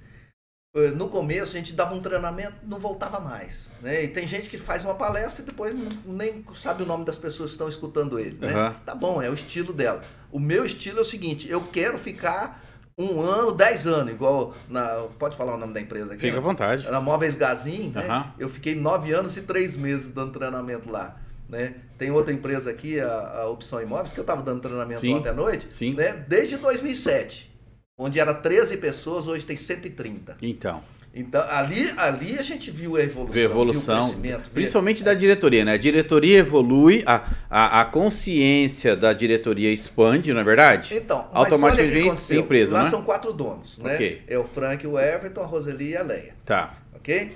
[0.76, 3.70] eh, no começo a gente dava um treinamento, não voltava mais.
[3.82, 4.05] Né?
[4.05, 7.49] E tem gente que faz uma palestra e depois nem sabe o nome das pessoas
[7.51, 8.38] que estão escutando ele.
[8.39, 8.53] Né?
[8.53, 8.76] Aham.
[8.86, 10.01] Tá bom, é o estilo dela.
[10.32, 12.63] O meu estilo é o seguinte, eu quero ficar
[12.99, 15.05] um ano, dez anos, igual na.
[15.20, 16.22] Pode falar o nome da empresa aqui?
[16.24, 16.47] Fica à né?
[16.47, 16.89] vontade.
[16.89, 18.07] Na Móveis Gazin, né?
[18.07, 18.34] Aham.
[18.39, 21.15] Eu fiquei nove anos e três meses dando treinamento lá.
[21.49, 21.75] Né?
[21.97, 25.15] Tem outra empresa aqui, a, a Opção Imóveis, que eu estava dando treinamento Sim.
[25.15, 25.93] ontem à noite, Sim.
[25.93, 26.23] né?
[26.27, 27.55] desde 2007.
[27.97, 30.37] Onde era 13 pessoas, hoje tem 130.
[30.41, 30.83] Então,
[31.15, 33.33] Então, ali, ali a gente viu a evolução.
[33.33, 35.73] vê evolução, Viu o crescimento, vê- principalmente da diretoria, né?
[35.73, 40.93] A diretoria evolui, a, a, a consciência da diretoria expande, não é verdade?
[40.95, 42.89] Então, Automaticamente vem empresa, Lá né?
[42.89, 43.95] são quatro donos, né?
[43.95, 44.21] Ok.
[44.27, 46.73] É o Frank, o Everton, a Roseli e a Leia, Tá.
[46.93, 47.31] ok?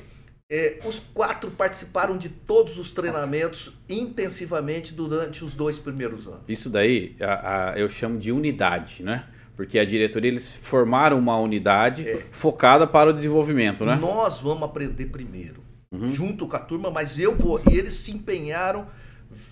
[0.54, 6.41] É, os quatro participaram de todos os treinamentos intensivamente durante os dois primeiros anos.
[6.45, 9.24] Isso daí a- a- eu chamo de unidade, né?
[9.56, 12.24] Porque a diretoria, eles formaram uma unidade É.
[12.32, 13.95] focada para o desenvolvimento, né?
[13.95, 16.12] Nós vamos aprender primeiro, Uhum.
[16.12, 17.62] junto com a turma, mas eu vou.
[17.72, 18.88] E eles se empenharam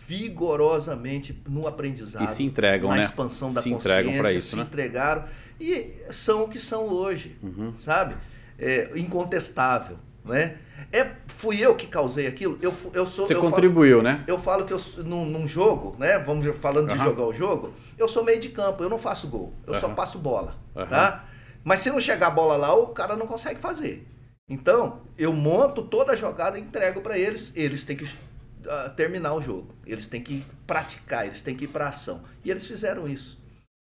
[0.05, 2.25] vigorosamente no aprendizado.
[2.25, 3.03] E se entregam, na né?
[3.05, 4.63] expansão da Se consciência, entregam pra isso, se né?
[4.63, 5.23] entregaram
[5.61, 7.73] e são o que são hoje, Uhum.
[7.77, 8.15] sabe?
[8.57, 10.57] É incontestável, né?
[10.91, 12.57] É, fui eu que causei aquilo.
[12.61, 13.25] Eu, eu sou.
[13.27, 14.23] Você eu falo- contribuiu, né?
[14.27, 16.19] eu falo que eu, num, num jogo, né?
[16.19, 17.03] Vamos falando de Aham.
[17.03, 19.95] jogar o jogo, eu sou meio de campo, eu não faço gol, eu só Aham.
[19.95, 20.87] passo bola, Aham.
[20.87, 21.25] tá?
[21.63, 24.07] Mas se não chegar a bola lá, o cara não consegue fazer.
[24.49, 28.09] Então, eu monto toda a jogada e entrego para eles, eles têm que
[28.67, 32.23] ah, terminar o jogo, eles têm que praticar, eles têm que ir para ação.
[32.43, 33.37] E eles fizeram isso,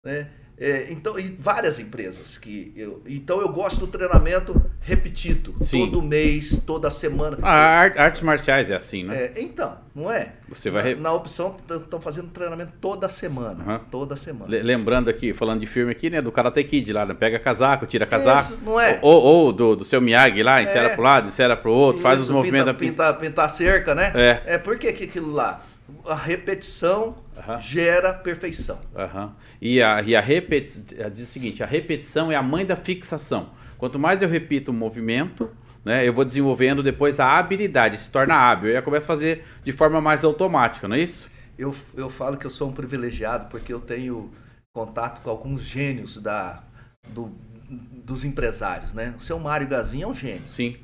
[0.04, 0.30] né?
[0.58, 5.86] É, então, e várias empresas que eu, então eu gosto do treinamento repetido, Sim.
[5.86, 7.38] todo mês, toda semana.
[7.42, 9.24] A ar- artes marciais é assim, né?
[9.34, 10.34] É, então, não é?
[10.48, 10.82] Você vai.
[10.82, 13.64] Na, re- na opção, estão fazendo treinamento toda semana.
[13.64, 13.80] Aham.
[13.90, 14.48] Toda semana.
[14.50, 16.20] le- Lembrando aqui, falando de filme aqui, né?
[16.20, 17.14] Do Karate Kid lá, né?
[17.14, 18.52] Pega casaco, tira casaco.
[18.52, 18.98] Isso, não é?
[19.02, 20.94] Ou, ou do, do seu Miyagi lá, insera É.
[20.94, 24.12] pro lado, insera pro outro, faz os Isso, movimentos pinta, da pinta, pintar cerca, né?
[24.14, 24.42] É.
[24.54, 25.64] É, por que aquilo lá?
[26.06, 27.58] A repetição Aham.
[27.60, 28.78] gera perfeição.
[28.96, 29.34] Aham.
[29.60, 33.50] E a, e a repetição, diz o seguinte, a repetição é a mãe da fixação.
[33.78, 35.50] Quanto mais eu repito o movimento,
[35.84, 38.70] né, eu vou desenvolvendo depois a habilidade, se torna hábil.
[38.70, 41.28] E eu começo a fazer de forma mais automática, não é isso?
[41.58, 44.30] Eu, eu falo que eu sou um privilegiado porque eu tenho
[44.72, 46.62] contato com alguns gênios da,
[47.08, 47.32] do-
[47.68, 49.14] dos empresários, né?
[49.18, 50.48] O seu Mário Gazinho é um gênio.
[50.48, 50.76] Sim.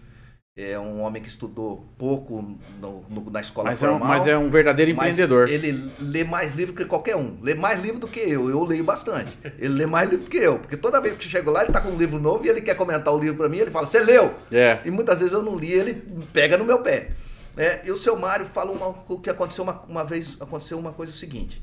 [0.60, 2.42] É um homem que estudou pouco
[2.80, 4.08] no- no- na escola Mas é, um, formal.
[4.08, 5.48] mas é um verdadeiro empreendedor.
[5.48, 7.38] Ele lê mais livro que qualquer um.
[7.40, 8.50] Lê mais livro do que eu.
[8.50, 9.38] Eu leio bastante.
[9.56, 10.58] Ele lê mais livro do que eu.
[10.58, 12.60] Porque toda vez que eu chego lá, ele tá com um livro novo e ele
[12.60, 13.58] quer comentar o livro para mim.
[13.58, 14.34] Ele fala, você leu?
[14.50, 14.80] É.
[14.84, 15.94] E muitas vezes eu não li, ele
[16.32, 17.10] pega no meu pé.
[17.54, 17.80] né?
[17.84, 21.12] E o seu Mário fala uma, o que aconteceu uma, uma vez, aconteceu uma coisa
[21.12, 21.62] seguinte.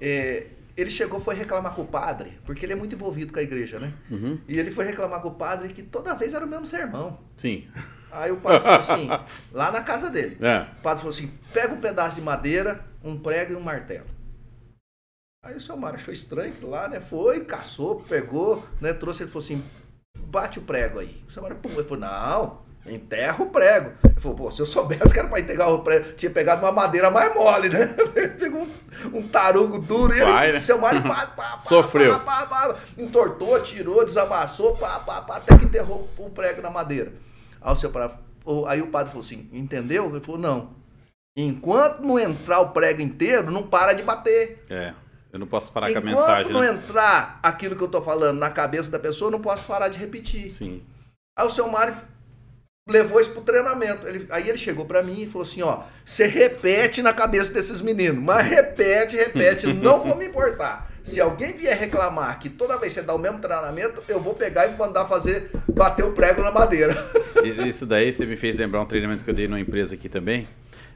[0.00, 0.46] É,
[0.76, 3.78] ele chegou, foi reclamar com o padre, porque ele é muito envolvido com a igreja,
[3.78, 3.92] né?
[4.10, 4.38] Uhum.
[4.48, 7.18] E ele foi reclamar com o padre que toda vez era o mesmo sermão.
[7.36, 7.64] Sim.
[8.14, 9.08] Aí o padre falou assim,
[9.52, 10.38] lá na casa dele.
[10.40, 10.60] É.
[10.78, 14.06] O padre falou assim: pega um pedaço de madeira, um prego e um martelo.
[15.44, 17.00] Aí o seu Mário achou estranho aquilo lá, né?
[17.00, 18.92] Foi, caçou, pegou, né?
[18.94, 19.62] Trouxe, ele falou assim:
[20.16, 21.22] bate o prego aí.
[21.28, 23.92] O seu Mário, pum, ele falou: não, enterra o prego.
[24.04, 26.72] Ele falou: pô, se eu soubesse que era pra enterrar o prego, tinha pegado uma
[26.72, 27.88] madeira mais mole, né?
[28.38, 30.58] Pegou um, um tarugo duro e Vai, ele, né?
[30.60, 32.18] o seu Mário, pá, pá, pá, Sofreu.
[32.20, 36.70] Pá, pá, pá, entortou, tirou, desamassou, pá, pá, pá, até que enterrou o prego na
[36.70, 37.12] madeira.
[37.64, 40.08] Aí o, seu, pra- o- aí o padre falou assim: entendeu?
[40.10, 40.70] Ele falou: não.
[41.36, 44.64] Enquanto não entrar o prego inteiro, não para de bater.
[44.70, 44.94] É.
[45.32, 46.68] Eu não posso parar com a Enquanto mensagem, não né?
[46.70, 49.98] entrar aquilo que eu tô falando na cabeça da pessoa, eu não posso parar de
[49.98, 50.52] repetir.
[50.52, 50.80] Sim.
[51.36, 51.96] Aí o seu Mário
[52.88, 54.06] levou isso pro treinamento.
[54.06, 57.80] Ele- aí ele chegou pra mim e falou assim, ó, você repete na cabeça desses
[57.80, 60.88] meninos, mas repete, repete, não vou me importar.
[61.04, 64.66] Se alguém vier reclamar que toda vez você dá o mesmo treinamento, eu vou pegar
[64.66, 66.94] e mandar fazer, bater o prego na madeira.
[67.68, 70.48] Isso daí você me fez lembrar um treinamento que eu dei numa empresa aqui também.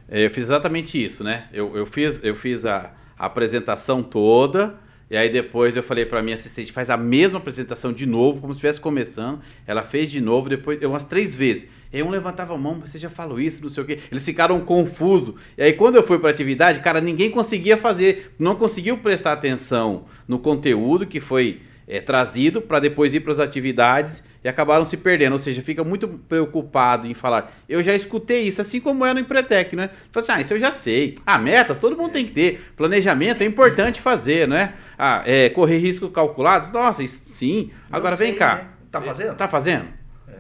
[0.09, 1.47] É, Eu fiz exatamente isso, né?
[1.53, 4.75] Eu, eu fiz, eu fiz a apresentação toda,
[5.11, 8.53] e aí depois eu falei para minha assistente, faz a mesma apresentação de novo, como
[8.53, 9.41] se estivesse começando.
[9.67, 11.67] Ela fez de novo, depois, umas três vezes.
[11.91, 14.01] E aí um levantava a mão, você já falou isso, não sei o quê.
[14.11, 15.35] Eles ficaram confusos.
[15.57, 20.05] E aí quando eu fui para atividade, cara, ninguém conseguia fazer, não conseguiu prestar atenção
[20.27, 24.97] no conteúdo que foi é, trazido para depois ir para as atividades e acabaram se
[24.97, 25.33] perdendo.
[25.33, 29.21] Ou seja, fica muito preocupado em falar, eu já escutei isso, assim como é no
[29.21, 29.91] Empretec, né?
[30.13, 31.15] Fala assim, ah, isso eu já sei.
[31.25, 32.73] Ah, metas, todo mundo tem que ter.
[32.77, 34.75] Planejamento é importante fazer, né?
[34.99, 37.71] Ah, é, correr riscos calculados, nossa, isso, sim.
[37.91, 38.57] Agora sei, vem cá.
[38.57, 38.69] né?
[38.91, 39.35] Tá fazendo?
[39.37, 39.99] Tá fazendo?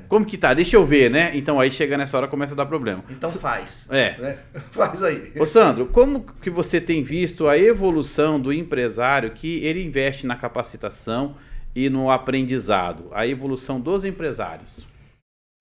[0.09, 0.54] Como que tá?
[0.54, 1.36] Deixa eu ver, né?
[1.36, 3.04] Então aí chega nessa hora começa a dar problema.
[3.11, 3.86] Então faz.
[3.90, 4.18] É.
[4.18, 4.38] né?
[4.72, 5.32] Faz aí.
[5.38, 10.36] Ô Sandro, como que você tem visto a evolução do empresário que ele investe na
[10.36, 11.36] capacitação
[11.74, 13.09] e no aprendizado?
[13.12, 14.86] A evolução dos empresários.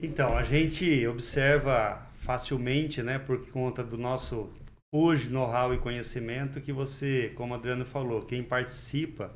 [0.02, 4.50] Então, a gente observa facilmente, né, por conta do nosso
[4.94, 9.34] hoje know-how e conhecimento, que você, como o Adriano falou, quem participa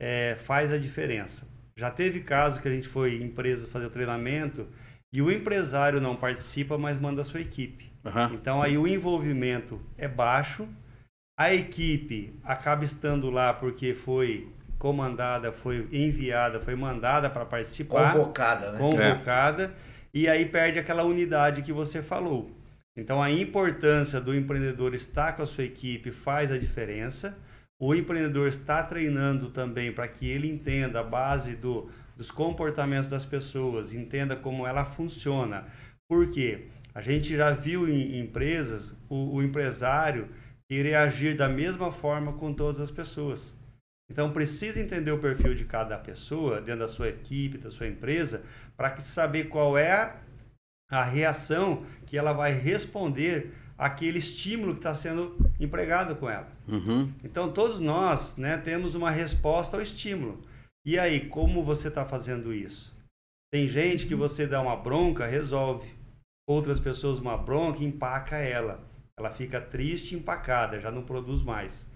[0.00, 1.46] é, faz a diferença.
[1.80, 4.68] Já teve caso que a gente foi em empresa fazer o treinamento
[5.10, 7.90] e o empresário não participa, mas manda a sua equipe.
[8.04, 8.32] Aham.
[8.34, 10.68] Então aí o envolvimento é baixo,
[11.38, 18.72] a equipe acaba estando lá porque foi comandada, foi enviada, foi mandada para participar Convocada,
[18.72, 18.78] né?
[18.78, 19.74] convocada
[20.12, 22.50] e aí perde aquela unidade que você falou.
[22.94, 27.38] Então a importância do empreendedor estar com a sua equipe faz a diferença.
[27.82, 33.24] O empreendedor está treinando também para que ele entenda a base do, dos comportamentos das
[33.24, 35.64] pessoas, entenda como ela funciona.
[36.06, 36.66] Por quê?
[36.94, 40.28] A gente já viu em empresas o, o empresário
[40.68, 43.56] querer agir da mesma forma com todas as pessoas.
[44.10, 48.42] Então precisa entender o perfil de cada pessoa dentro da sua equipe, da sua empresa,
[48.76, 50.16] para que saber qual é a,
[50.90, 56.52] a reação que ela vai responder àquele estímulo que está sendo empregado com ela.
[56.68, 57.10] Uhum.
[57.24, 60.38] Então todos nós né, temos uma resposta ao estímulo.
[60.84, 62.94] E aí, como você está fazendo isso?
[63.50, 65.88] Tem gente que você dá uma bronca, resolve.
[66.46, 68.80] Outras pessoas uma bronca, empaca ela.
[69.18, 71.88] Ela fica triste, empacada, já não produz mais.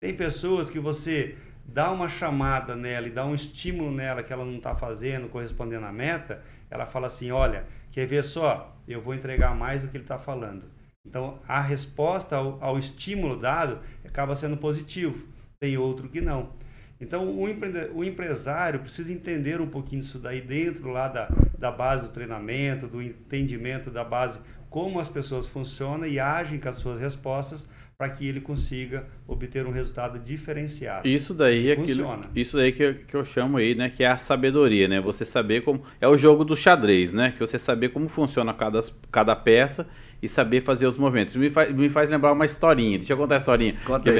[0.00, 4.44] Tem pessoas que você dá uma chamada nela e dá um estímulo nela que ela
[4.44, 8.76] não está fazendo, correspondendo à meta, ela fala assim, olha, quer ver só?
[8.86, 10.73] Eu vou entregar mais do que ele está falando.
[11.06, 15.26] Então, a resposta ao, ao estímulo dado acaba sendo positivo.
[15.60, 16.52] Tem outro que não.
[17.00, 21.28] Então, o, empreende- o empresário precisa entender um pouquinho disso daí dentro lá da,
[21.58, 24.40] da base do treinamento, do entendimento da base,
[24.74, 27.64] como as pessoas funcionam e agem com as suas respostas
[27.96, 31.06] para que ele consiga obter um resultado diferenciado.
[31.06, 32.26] Isso daí é aquilo, Funciona.
[32.34, 35.00] isso daí que, eu- que eu chamo aí, né, que é a sabedoria, né?
[35.00, 37.30] Você saber como é o jogo do xadrez, né?
[37.30, 38.80] Que você saber como funciona cada,
[39.12, 39.86] cada peça
[40.20, 41.36] e saber fazer os movimentos.
[41.36, 42.98] Me faz, me faz lembrar uma historinha.
[42.98, 43.76] Deixa eu contar a historinha.
[43.84, 44.10] Conta?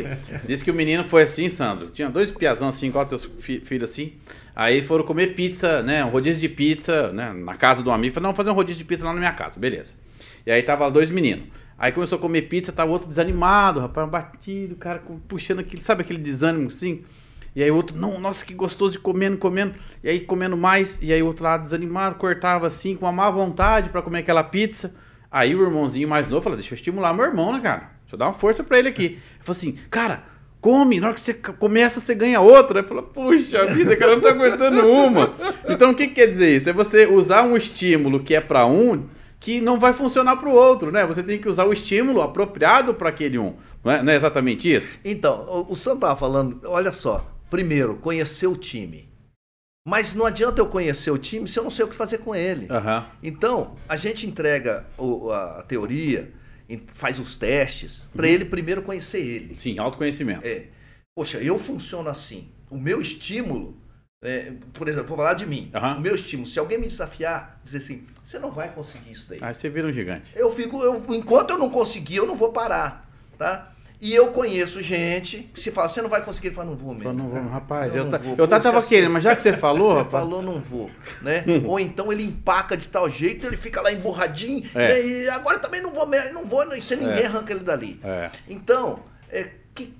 [0.47, 1.91] Diz que o menino foi assim, Sandro.
[1.91, 4.13] Tinha dois piazão assim, igual teus fi- filhos assim.
[4.55, 6.05] Aí foram comer pizza, né?
[6.05, 7.33] Um rodízio de pizza, né?
[7.33, 8.15] Na casa um amigo.
[8.15, 9.59] Falei, não, vou fazer um rodízio de pizza lá na minha casa.
[9.59, 9.95] Beleza.
[10.47, 11.47] E aí tava lá dois meninos.
[11.79, 16.19] Aí começou a comer pizza, tava outro desanimado, rapaz, batido, cara puxando aquele, sabe aquele
[16.19, 17.03] desânimo assim?
[17.57, 19.75] E aí outro, não, nossa, que gostoso, e comendo, comendo.
[20.03, 23.31] E aí comendo mais, e aí o outro lado desanimado, cortava assim, com uma má
[23.31, 24.95] vontade pra comer aquela pizza.
[25.31, 27.91] Aí o irmãozinho mais novo falou, deixa eu estimular meu irmão, né, cara?
[28.03, 29.05] Deixa eu dar uma força pra ele aqui.
[29.05, 30.25] Ele falou assim, cara,
[30.61, 32.81] come, na hora que você começa, você ganha outra.
[32.81, 35.35] Aí falou, puxa vida, cara, eu não tô aguentando uma.
[35.69, 36.71] Então o que, que quer dizer isso?
[36.71, 39.05] É você usar um estímulo que é pra um,
[39.45, 41.05] que não vai funcionar pro outro, né?
[41.05, 43.55] Você tem que usar o estímulo apropriado para aquele um.
[43.85, 44.97] Não é, não é exatamente isso?
[45.05, 49.07] Então, o, o Sandro estava falando, olha só, primeiro, conhecer o time.
[49.87, 52.35] Mas não adianta eu conhecer o time se eu não sei o que fazer com
[52.35, 52.67] ele.
[52.71, 53.07] Aham.
[53.23, 56.33] Então, a gente entrega o- a teoria,
[56.95, 58.09] faz os testes, Uhum.
[58.17, 59.55] para ele primeiro conhecer ele.
[59.55, 60.41] Sim, autoconhecimento.
[60.47, 60.69] É,
[61.15, 62.49] poxa, eu funciono assim.
[62.71, 63.77] O meu estímulo,
[64.25, 65.71] é, por exemplo, vou falar de mim.
[65.75, 65.97] Aham.
[65.97, 69.39] O meu estímulo, se alguém me desafiar, dizer assim, você não vai conseguir isso daí.
[69.43, 70.31] Aí você vira um gigante.
[70.35, 73.09] Eu fico, eu, enquanto eu não conseguir, eu não vou parar,
[73.39, 73.71] tá?
[74.01, 76.93] E eu conheço gente que se fala, você não vai conseguir, ele fala, não vou
[76.95, 77.05] mesmo.
[77.05, 78.35] Fala, não vou, rapaz, eu não ta- vou.
[78.37, 80.25] eu tá- tava querendo, mas já que você falou, Você rapaz.
[80.25, 80.91] falou, não vou,
[81.23, 81.45] né?
[81.65, 84.89] Ou então ele empaca de tal jeito, ele fica lá emburradinho, É.
[84.89, 85.07] né?
[85.07, 87.27] e agora também não vou, mesmo, não vou, e você ninguém É.
[87.27, 87.99] arranca ele dali.
[88.05, 88.31] É.
[88.49, 89.01] Então,
[89.31, 89.95] é, que,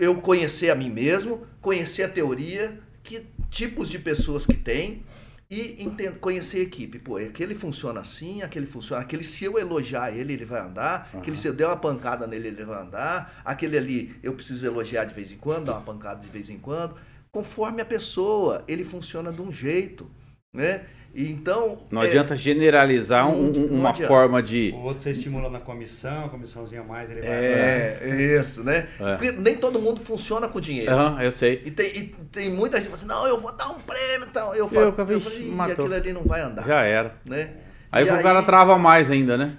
[0.00, 5.02] eu conhecer a mim mesmo, conhecer a teoria, que tipos de pessoas que tem
[5.50, 6.98] e enten- conhecer a equipe.
[6.98, 11.36] Pô, aquele funciona assim, aquele funciona, aquele se eu elogiar ele, ele vai andar, aquele
[11.36, 15.14] se eu der uma pancada nele, ele vai andar, aquele ali eu preciso elogiar de
[15.14, 16.96] vez em quando, dar uma pancada de vez em quando.
[17.30, 20.10] Conforme a pessoa, ele funciona de um jeito,
[20.52, 20.86] né?
[21.20, 21.82] E então...
[21.90, 24.06] Não é, adianta generalizar um- não- um- não uma adianta.
[24.06, 24.70] forma de.
[24.72, 27.30] O outro você estimula na comissão, a comissãozinha a mais, ele vai...
[27.30, 28.86] É, isso, né?
[29.00, 29.16] É.
[29.16, 30.92] Porque nem todo mundo funciona com dinheiro.
[30.92, 31.60] Aham, eu sei.
[31.64, 34.28] E tem, e tem muita gente que fala assim, não, eu vou dar um prêmio
[34.28, 34.54] e tal.
[34.54, 37.16] Eu falo, Eu, eu, vixe, falei, "Ih, matou." aquilo ali não vai andar, Já era.
[37.24, 37.50] né?
[37.90, 39.58] Aí E o cara trava mais ainda, né?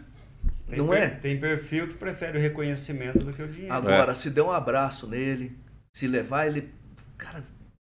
[0.69, 1.07] Tem Não per- é?
[1.07, 3.73] Tem perfil que prefere o reconhecimento do que o dinheiro.
[3.73, 5.57] Agora, se der um abraço nele,
[5.91, 6.69] se levar ele...
[7.17, 7.43] Cara,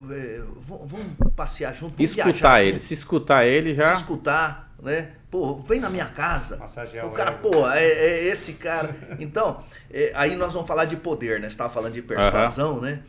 [0.10, 2.72] é, vamos, passear junto, vamos Escutar viajar ele.
[2.74, 3.96] junto, Se escutar ele já.
[3.96, 5.14] se escutar, né?
[5.30, 6.58] Pô, vem na minha casa.
[6.58, 8.96] Massagear O o cara, pô, é, é esse cara.
[9.20, 11.48] Então, é, aí nós vamos falar de poder, né?
[11.48, 13.04] Você estava falando de persuasão, né?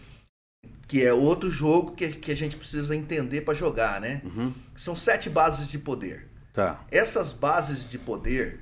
[0.87, 4.21] Que é outro jogo que, que a gente precisa entender para jogar, né?
[4.25, 4.53] Uhum.
[4.77, 6.29] São sete bases de poder.
[6.53, 6.85] Tá.
[6.91, 8.61] Essas bases de poder,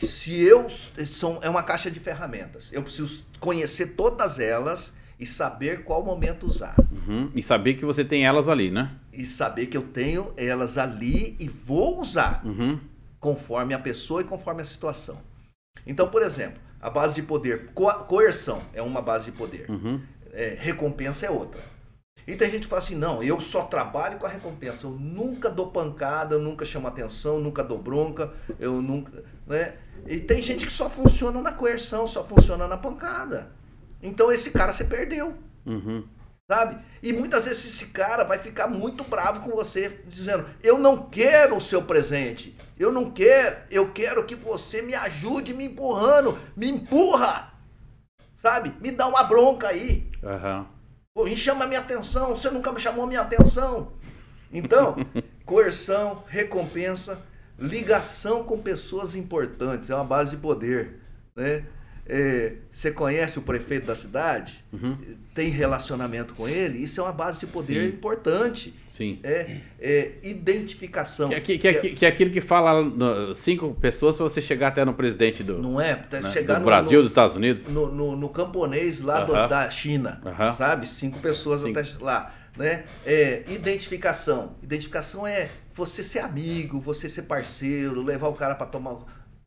[0.00, 2.70] se eu são é uma caixa de ferramentas.
[2.72, 7.30] Eu preciso conhecer todas elas e saber qual momento usar Uhum.
[7.34, 8.90] E saber que você tem elas ali, né?
[9.12, 12.78] e saber que eu tenho elas ali e vou usar Uhum.
[13.20, 15.18] conforme a pessoa e conforme a situação.
[15.86, 20.00] Então, por exemplo, a base de poder, co- coerção é uma base de poder, Uhum.
[20.32, 21.60] é, recompensa é outra.
[22.26, 25.48] E tem gente que fala assim, não, eu só trabalho com a recompensa, eu nunca
[25.48, 29.74] dou pancada, eu nunca chamo atenção, nunca dou bronca, eu nunca, né?
[30.06, 33.52] E tem gente que só funciona na coerção, só funciona na pancada.
[34.06, 35.34] Então esse cara você perdeu,
[35.66, 36.04] Uhum.
[36.48, 36.78] sabe?
[37.02, 41.56] E muitas vezes esse cara vai ficar muito bravo com você, dizendo, eu não quero
[41.56, 46.70] o seu presente, eu não quero, eu quero que você me ajude me empurrando, me
[46.70, 47.52] empurra,
[48.36, 48.72] sabe?
[48.80, 50.08] Me dá uma bronca aí.
[50.22, 50.66] Aham.
[51.12, 53.92] Pô, e chama a minha atenção, você nunca me chamou a minha atenção.
[54.52, 54.94] Então,
[55.44, 57.18] coerção, recompensa,
[57.58, 61.00] ligação com pessoas importantes, é uma base de poder.
[61.34, 61.64] Né?
[62.08, 64.64] É, você conhece o prefeito da cidade?
[64.72, 64.96] Uhum.
[65.34, 66.78] Tem relacionamento com ele?
[66.78, 67.88] Isso é uma base de poder Sim.
[67.96, 68.72] importante.
[68.88, 69.18] Sim.
[69.24, 71.28] É, é identificação.
[71.30, 74.24] Que, é que, que, é que- que é aquilo que fala no- cinco pessoas para
[74.24, 75.96] você chegar até no presidente do, Não é?
[75.96, 77.66] Tá né, chegar do no- Brasil, no, dos Estados Unidos.
[77.66, 79.48] no, no, no camponês lá do- Aham.
[79.48, 80.52] da China, Aham.
[80.54, 80.86] sabe?
[80.86, 81.70] Cinco pessoas Sim.
[81.76, 82.84] até lá, né?
[83.04, 84.54] É, identificação.
[84.62, 88.98] Identificação é você ser amigo, você ser parceiro, levar o cara para tomar,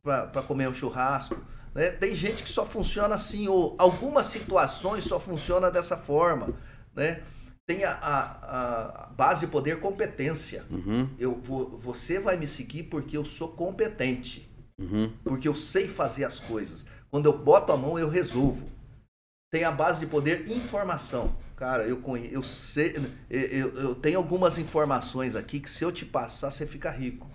[0.04, 1.38] para comer um churrasco.
[1.74, 1.92] Né?
[1.92, 6.54] Tem gente que só funciona assim, ou algumas situações só funciona dessa forma,
[6.96, 7.22] né?
[7.68, 10.64] Tem a, a- a base de poder competência.
[10.72, 11.08] Uhum.
[11.20, 14.48] Eu vou, você vai me seguir porque eu sou competente
[14.80, 15.12] Uhum.
[15.26, 16.86] porque eu sei fazer as coisas.
[17.12, 18.68] Quando eu boto a mão, eu resolvo.
[19.52, 21.36] Tem a base de poder informação.
[21.56, 22.96] Cara, eu conheço, eu sei,
[23.30, 27.28] eu, eu- eu tenho algumas informações aqui que se eu te passar, você fica rico.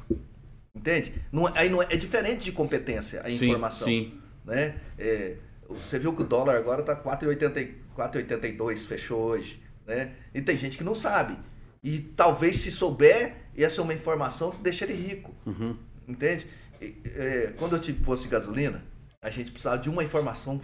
[0.75, 1.15] Entende?
[1.31, 3.87] Não, é- aí não é, é diferente de competência a Sim, informação.
[3.87, 4.19] Sim.
[4.45, 4.79] Né?
[4.99, 5.37] É,
[5.69, 9.63] você viu que o dólar agora está 4,82, fechou hoje.
[9.87, 10.13] Né?
[10.33, 11.37] E tem gente que não sabe.
[11.83, 15.35] E talvez se souber, essa é uma informação que deixa ele rico.
[15.47, 15.77] Uhum.
[16.09, 16.47] Entende?
[16.81, 18.85] É, quando eu tive posto de gasolina,
[19.23, 20.61] a gente precisava de uma informação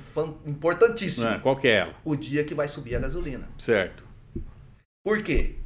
[0.46, 1.34] importantíssima.
[1.34, 1.94] É, qual que é ela?
[2.04, 3.48] O dia que vai subir a gasolina.
[3.58, 4.04] Certo.
[5.02, 5.56] Por quê?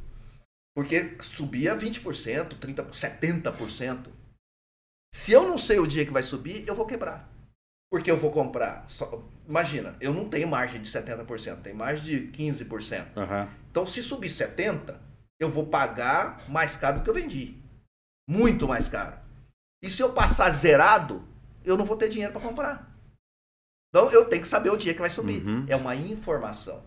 [0.73, 4.07] Porque subia 20%, 30%, 70%.
[5.13, 7.33] Se eu não sei o dia que vai subir, eu vou quebrar.
[7.95, 8.83] Porque eu vou comprar.
[8.89, 13.07] só- imagina, eu não tenho margem de 70%, tenho margem de 15%.
[13.17, 13.47] Aham.
[13.71, 14.99] Então, se subir 70,
[15.39, 17.55] eu vou pagar mais caro do que eu vendi.
[18.29, 19.15] Muito mais caro.
[19.81, 21.23] E se eu passar zerado,
[21.63, 22.93] eu não vou ter dinheiro para comprar.
[23.89, 25.41] Então, eu tenho que saber o dia que vai subir.
[25.47, 25.65] Uhum.
[25.69, 26.83] É uma informação.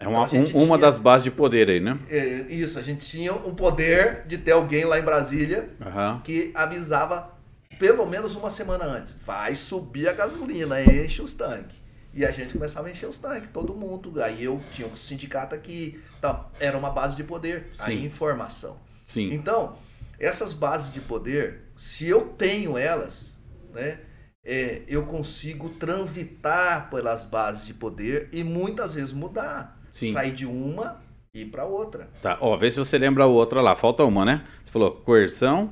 [0.00, 1.96] É uma, Então, um- uma tinha- das bases de poder aí, né?
[2.10, 2.18] É,
[2.52, 6.20] isso, a gente tinha o poder de ter alguém lá em Brasília Aham.
[6.24, 7.37] que avisava
[7.78, 9.14] pelo menos uma semana antes.
[9.24, 11.76] Vai subir a gasolina, enche os tanques.
[12.12, 14.20] E a gente começava a encher os tanques, todo mundo.
[14.22, 16.02] Aí eu tinha o sindicato aqui.
[16.20, 16.50] Tal.
[16.58, 18.04] Era uma base de poder, a Sim.
[18.04, 18.76] informação.
[19.06, 19.32] Sim.
[19.32, 19.76] Então,
[20.18, 23.38] essas bases de poder, se eu tenho elas,
[23.72, 24.00] né,
[24.44, 29.78] é, eu consigo transitar pelas bases de poder e muitas vezes mudar.
[29.90, 30.12] Sim.
[30.12, 31.00] Sair de uma
[31.32, 32.08] e ir para outra.
[32.20, 33.76] Tá, ó, vê se você lembra a outra lá.
[33.76, 34.44] Falta uma, né?
[34.64, 35.70] Você falou coerção,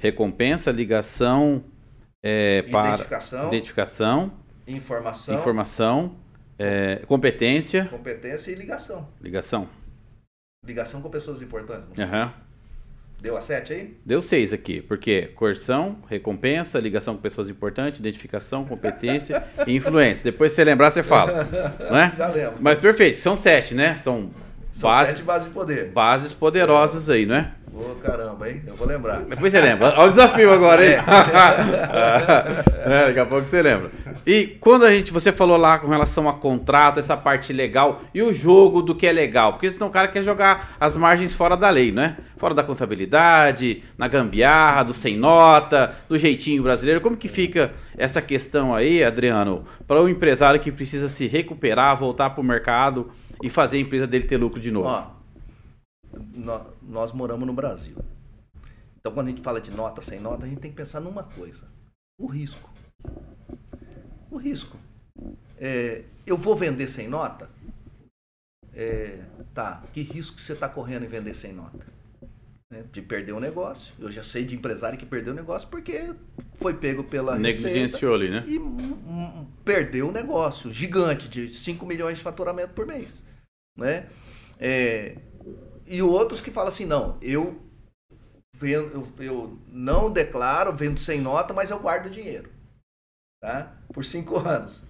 [0.00, 1.64] recompensa, ligação,
[2.22, 4.32] é, para Identificação, identificação,
[4.66, 6.16] informação, informação,
[6.58, 9.08] é, competência, competência e ligação.
[9.20, 9.68] ligação.
[10.64, 11.86] Ligação com pessoas importantes.
[11.98, 12.32] Aham.
[13.20, 13.96] Deu a sete aí?
[14.04, 20.30] Deu seis aqui, porque coerção, recompensa, ligação com pessoas importantes, identificação, competência e influência.
[20.30, 21.44] Depois se você lembrar, você fala.
[21.90, 22.12] Né?
[22.16, 22.56] Já lembro.
[22.60, 23.96] Mas perfeito, são sete, né?
[23.96, 24.30] São,
[24.76, 25.90] São bases, sete bases de poder.
[25.90, 27.52] bases poderosas aí, né?
[27.72, 28.62] Ô, caramba, hein?
[28.66, 29.22] Eu vou lembrar.
[29.22, 29.88] Depois você lembra.
[29.96, 30.98] Olha o desafio agora, hein?
[32.84, 33.90] É, daqui a pouco você lembra.
[34.26, 38.22] E quando a gente, você falou lá com relação a contrato, essa parte legal e
[38.22, 41.56] o jogo do que é legal, porque senão o cara quer jogar as margens fora
[41.56, 42.18] da lei, né?
[42.36, 47.00] Fora da contabilidade, na gambiarra, do sem nota, do jeitinho brasileiro.
[47.00, 52.30] Como que fica essa questão aí, Adriano, para o empresário que precisa se recuperar, voltar
[52.30, 53.10] para o mercado
[53.42, 54.88] e fazer a empresa dele ter lucro de novo?
[54.88, 55.10] Ó,
[56.34, 57.96] nó- nós moramos no Brasil.
[58.98, 61.22] Então, quando a gente fala de nota sem nota, a gente tem que pensar numa
[61.22, 61.68] coisa:
[62.18, 62.70] o risco.
[64.30, 64.76] O risco.
[65.58, 67.48] É, eu vou vender sem nota?
[68.76, 69.24] é,
[69.54, 71.86] tá, que risco você está correndo em vender sem nota?
[72.68, 73.94] Né, de perder o negócio.
[73.96, 76.14] Eu já sei de empresário que perdeu o negócio porque
[76.54, 78.44] foi pego pela Negligenciou ali, né?
[78.44, 78.60] E
[79.64, 83.24] perdeu o negócio gigante de 5 milhões de faturamento por mês.
[83.78, 84.08] Né?
[84.58, 85.16] É,
[85.86, 87.62] e outros que falam assim, não, eu,
[88.56, 92.50] vendo, eu, eu não declaro, vendo sem nota, mas eu guardo dinheiro.
[93.40, 93.76] Tá?
[93.92, 94.84] Por cinco anos.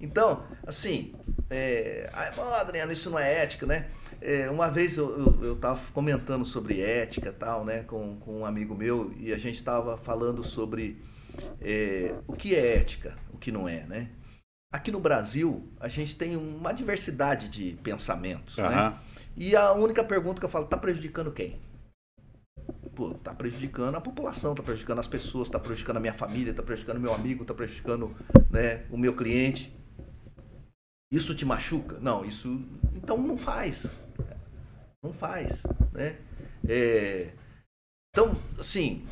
[0.00, 1.14] Então, assim,
[1.48, 3.88] é, ah, Adriano, isso não é ética, né?
[4.24, 9.12] É, uma vez eu estava comentando sobre ética tal, né, com, com um amigo meu,
[9.18, 11.02] e a gente estava falando sobre
[11.60, 14.10] é, o que é ética, o que não é, né?
[14.72, 18.68] Aqui no Brasil, a gente tem uma diversidade de pensamentos, uhum.
[18.68, 18.96] né?
[19.36, 21.60] E a única pergunta que eu falo, tá prejudicando quem?
[22.94, 26.62] Pô, tá prejudicando a população, tá prejudicando as pessoas, tá prejudicando a minha família, tá
[26.62, 28.14] prejudicando meu amigo, tá prejudicando
[28.50, 29.76] né, o meu cliente.
[31.10, 31.98] Isso te machuca?
[32.00, 32.62] Não, isso.
[32.94, 33.90] Então não faz.
[35.02, 35.62] Não faz.
[35.92, 36.16] Né?
[36.68, 37.28] É...
[38.10, 39.04] Então, assim.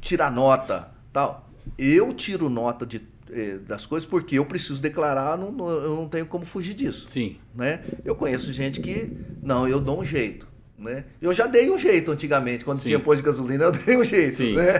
[0.00, 1.48] Tirar nota, tal.
[1.78, 3.00] Eu tiro nota de,
[3.30, 7.08] eh, das coisas porque eu preciso declarar, não, não, eu não tenho como fugir disso.
[7.08, 7.38] Sim.
[7.54, 7.82] Né?
[8.04, 10.46] Eu conheço gente que, não, eu dou um jeito.
[10.76, 11.04] Né?
[11.22, 12.88] Eu já dei um jeito antigamente, quando Sim.
[12.88, 14.36] tinha pós de gasolina, eu dei um jeito.
[14.36, 14.54] Sim.
[14.54, 14.74] Né,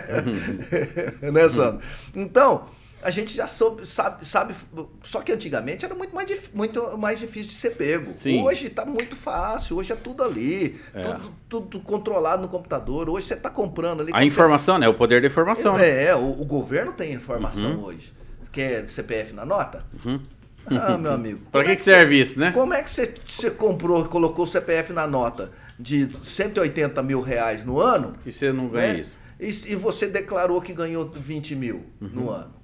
[1.22, 1.32] uhum.
[1.32, 1.80] né Sandro?
[2.14, 2.68] Então,
[3.05, 4.55] a gente já soube, sabe, sabe.
[5.03, 8.15] Só que antigamente era muito mais, muito mais difícil de ser pego.
[8.15, 8.43] Sim.
[8.43, 11.03] Hoje está muito fácil, hoje é tudo ali, é.
[11.03, 13.11] Tudo, tudo, controlado no computador.
[13.11, 14.11] Hoje você está comprando ali.
[14.15, 14.81] A informação, você...
[14.81, 14.89] né?
[14.89, 15.79] O poder da informação.
[15.79, 17.85] É, é o, o, governo tem informação uhum.
[17.85, 18.11] hoje.
[18.51, 19.85] Quer CPF na nota?
[20.03, 20.21] Uhum.
[20.67, 21.41] Ah, meu amigo.
[21.53, 22.53] Para que, é que, serve isso, né?
[22.53, 27.63] Como é que você, você comprou, colocou o CPF na nota de 180 mil reais
[27.67, 28.15] no ano?
[28.25, 29.01] E você não ganha né?
[29.01, 29.15] isso.
[29.39, 32.09] E, e, você declarou que ganhou 20 mil uhum.
[32.09, 32.64] no ano.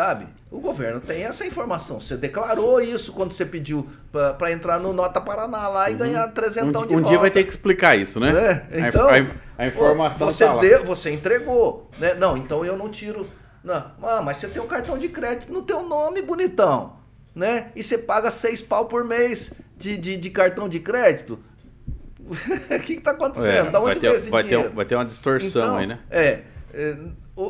[0.00, 0.26] Sabe?
[0.50, 2.00] O governo tem essa informação.
[2.00, 5.98] Você declarou isso quando você pediu para entrar no Nota Paraná lá e uhum.
[5.98, 6.96] ganhar 300 um, de um volta.
[6.96, 8.64] Um dia vai ter que explicar isso, né?
[8.70, 9.26] É, então, a, a,
[9.58, 12.14] a informação você tá deu, você entregou, né?
[12.14, 13.28] Não, então eu não tiro.
[13.62, 16.96] Não, ah, mas você tem um cartão de crédito no teu nome, bonitão,
[17.34, 17.70] né?
[17.76, 21.38] E você paga seis pau por mês de, de, de cartão de crédito.
[22.30, 23.68] O que está acontecendo?
[23.68, 24.70] É, da onde vai ter, esse vai dinheiro?
[24.70, 25.98] Ter, vai ter uma distorção então, aí, né?
[26.10, 26.40] É,
[26.72, 26.96] é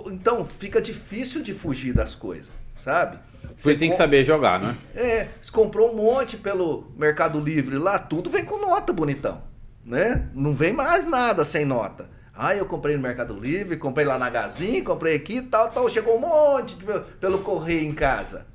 [0.08, 3.18] então fica difícil de fugir das coisas, sabe?
[3.56, 4.76] Você tem que saber jogar, né?
[4.94, 9.42] É, você comprou um monte pelo Mercado Livre lá, tudo vem com nota, bonitão.
[9.84, 10.28] Né?
[10.34, 12.08] Não vem mais nada sem nota.
[12.34, 15.88] Ah, eu comprei no Mercado Livre, comprei lá na Gazin, comprei aqui e tal, tal.
[15.88, 16.84] Chegou um monte de,
[17.18, 18.46] pelo correio em casa.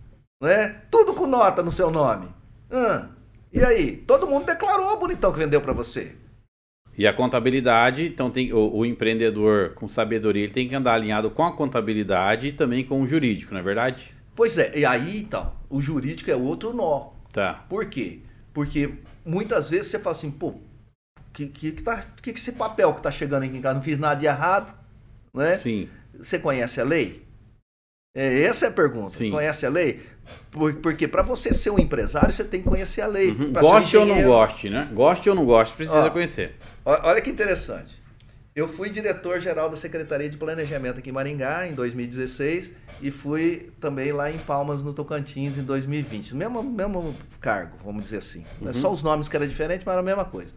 [0.41, 0.81] Né?
[0.89, 2.27] Tudo com nota no seu nome.
[2.71, 3.09] Ah,
[3.53, 3.97] e aí?
[3.97, 6.15] Todo mundo declarou, bonitão, que vendeu para você.
[6.97, 11.29] E a contabilidade, então tem o, o, empreendedor com sabedoria, ele tem que andar alinhado
[11.29, 14.15] com a contabilidade e também com o jurídico, não é verdade?
[14.33, 17.11] Pois é, e aí então, o jurídico é outro nó.
[17.33, 17.65] Tá.
[17.69, 18.19] Por quê?
[18.53, 18.93] Porque
[19.25, 20.55] muitas vezes você fala assim, pô,
[21.33, 23.83] que que, que, tá, que, que esse papel que tá chegando aqui em casa, não
[23.83, 24.73] fiz nada de errado,
[25.33, 25.57] né?
[25.57, 25.89] Sim.
[26.17, 27.25] Você conhece a lei?
[28.15, 29.09] É, essa é a pergunta.
[29.09, 29.29] Sim.
[29.29, 30.01] Conhece a lei?
[30.81, 33.31] Porque para você ser um empresário, você tem que conhecer a lei.
[33.31, 33.53] Uhum.
[33.53, 34.89] Goste um ou não goste, né?
[34.93, 36.55] Goste ou não goste, precisa Ó, conhecer.
[36.85, 38.03] Olha que interessante.
[38.55, 42.71] Eu fui diretor-geral da Secretaria de Planejamento aqui em Maringá em 2016
[43.01, 46.33] e fui também lá em Palmas, no Tocantins, em 2020.
[46.33, 48.45] Mesmo, mesmo cargo, vamos dizer assim.
[48.61, 48.71] Uhum.
[48.71, 50.53] Só os nomes que era diferente, mas era a mesma coisa.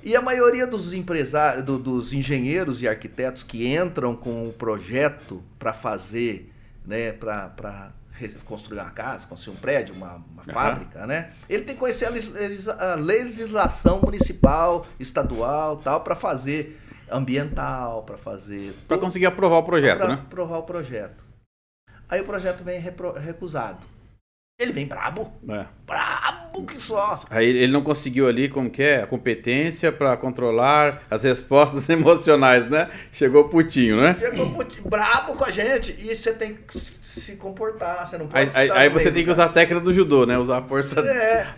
[0.00, 5.42] E a maioria dos empresários, do, dos engenheiros e arquitetos que entram com o projeto
[5.58, 6.52] para fazer,
[6.86, 7.92] né, para
[8.44, 10.52] construir uma casa, construir um prédio, uma, uma uhum.
[10.52, 11.32] fábrica, né?
[11.48, 18.98] Ele tem que conhecer a, legislação municipal, estadual, tal, para fazer ambiental, para fazer para
[18.98, 20.14] conseguir aprovar o projeto, pra né?
[20.14, 21.24] Aprovar o projeto.
[22.08, 23.86] Aí o projeto vem recusado.
[24.58, 25.32] Ele vem brabo.
[25.48, 25.66] É.
[25.86, 27.20] Brabo que só.
[27.30, 29.02] Aí ele não conseguiu ali, como que é?
[29.04, 32.90] A competência para controlar as respostas emocionais, né?
[33.12, 34.16] Chegou putinho, né?
[34.18, 35.94] Chegou putinho, brabo com a gente.
[36.00, 39.44] E você tem que se comportar, você não pode Aí, aí você tem que usar
[39.44, 40.36] a técnica do judô, né?
[40.36, 41.00] Usar a força.
[41.02, 41.54] É.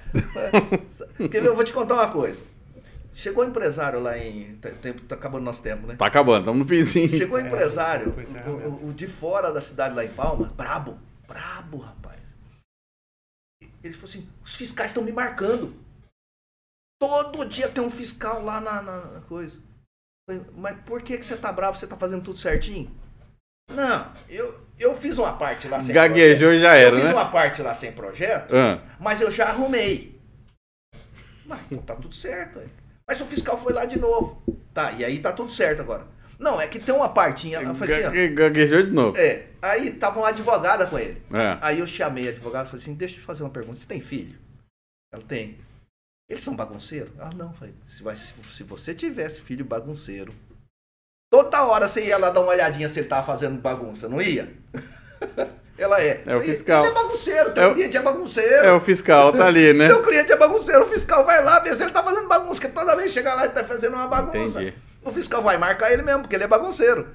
[1.26, 1.48] Quer ver?
[1.48, 2.42] Eu vou te contar uma coisa.
[3.14, 4.57] Chegou empresário lá em.
[4.57, 5.94] Tá, tempo, tá acabando nosso tempo, né?
[5.96, 7.09] Tá acabando, estamos no finzinho.
[7.09, 8.14] Chegou é, empresário,
[8.46, 12.20] o, o, o, de fora da cidade lá em Palmas, brabo, brabo, rapaz.
[13.83, 15.74] Ele falou assim: os fiscais estão me marcando.
[17.01, 19.59] Todo dia tem um fiscal lá na, na, na coisa.
[20.28, 21.78] Falei, Mas por que, que você tá bravo?
[21.78, 22.91] Você tá fazendo tudo certinho?
[23.70, 26.61] Não, eu, eu fiz uma parte lá sem Gaguejou projeto.
[26.61, 27.14] já era, Eu fiz né?
[27.14, 28.83] uma parte lá sem projeto, ah.
[28.99, 30.20] mas eu já arrumei.
[31.47, 32.59] Mas então tá tudo certo.
[32.59, 32.68] Aí.
[33.09, 34.43] Mas o fiscal foi lá de novo.
[34.74, 36.07] Tá, e aí tá tudo certo agora.
[36.39, 37.74] Não, é que tem uma partinha.
[37.74, 39.16] Falei assim, ó, Gaguejou de novo.
[39.16, 41.22] é, aí tava uma advogada com ele.
[41.32, 41.58] É.
[41.61, 43.78] Aí eu chamei a advogada e falei assim, deixa eu te fazer uma pergunta.
[43.78, 44.38] Você tem filho?
[45.12, 45.58] Ela tem.
[46.28, 47.12] Eles são bagunceiros?
[47.18, 47.52] Ah, não.
[47.54, 50.32] Falei, se, vai- se- você tivesse filho bagunceiro,
[51.32, 54.52] toda hora você ia lá dar uma olhadinha se ele tava fazendo bagunça, não ia?
[55.76, 56.22] Ela é.
[56.26, 56.84] É o fiscal.
[56.84, 58.66] Ele é bagunceiro, teu É o- cliente é bagunceiro.
[58.66, 59.88] É, o fiscal tá ali, né?
[59.88, 62.68] Teu cliente é bagunceiro, o fiscal vai lá ver se ele tá fazendo bagunça, porque
[62.68, 64.62] toda vez que chega lá ele tá fazendo uma bagunça.
[64.62, 64.74] Entendi.
[65.02, 67.08] O fiscal vai marcar ele mesmo, porque ele é bagunceiro.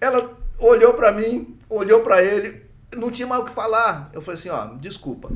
[0.00, 2.62] Ela olhou pra mim, olhou pra ele,
[2.96, 4.10] não tinha mais o que falar.
[4.12, 5.30] Eu falei assim, ó, desculpa.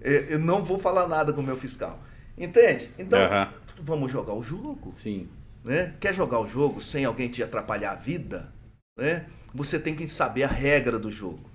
[0.00, 1.98] Eu não vou falar nada com o meu fiscal.
[2.36, 2.90] Entende?
[2.98, 3.48] Então, Aham.
[3.80, 5.28] vamos jogar o jogo, Sim.
[5.64, 5.94] né?
[6.00, 8.52] Quer jogar o jogo sem alguém te atrapalhar a vida,
[8.96, 9.26] né?
[9.54, 11.50] Você tem que saber a regra do jogo.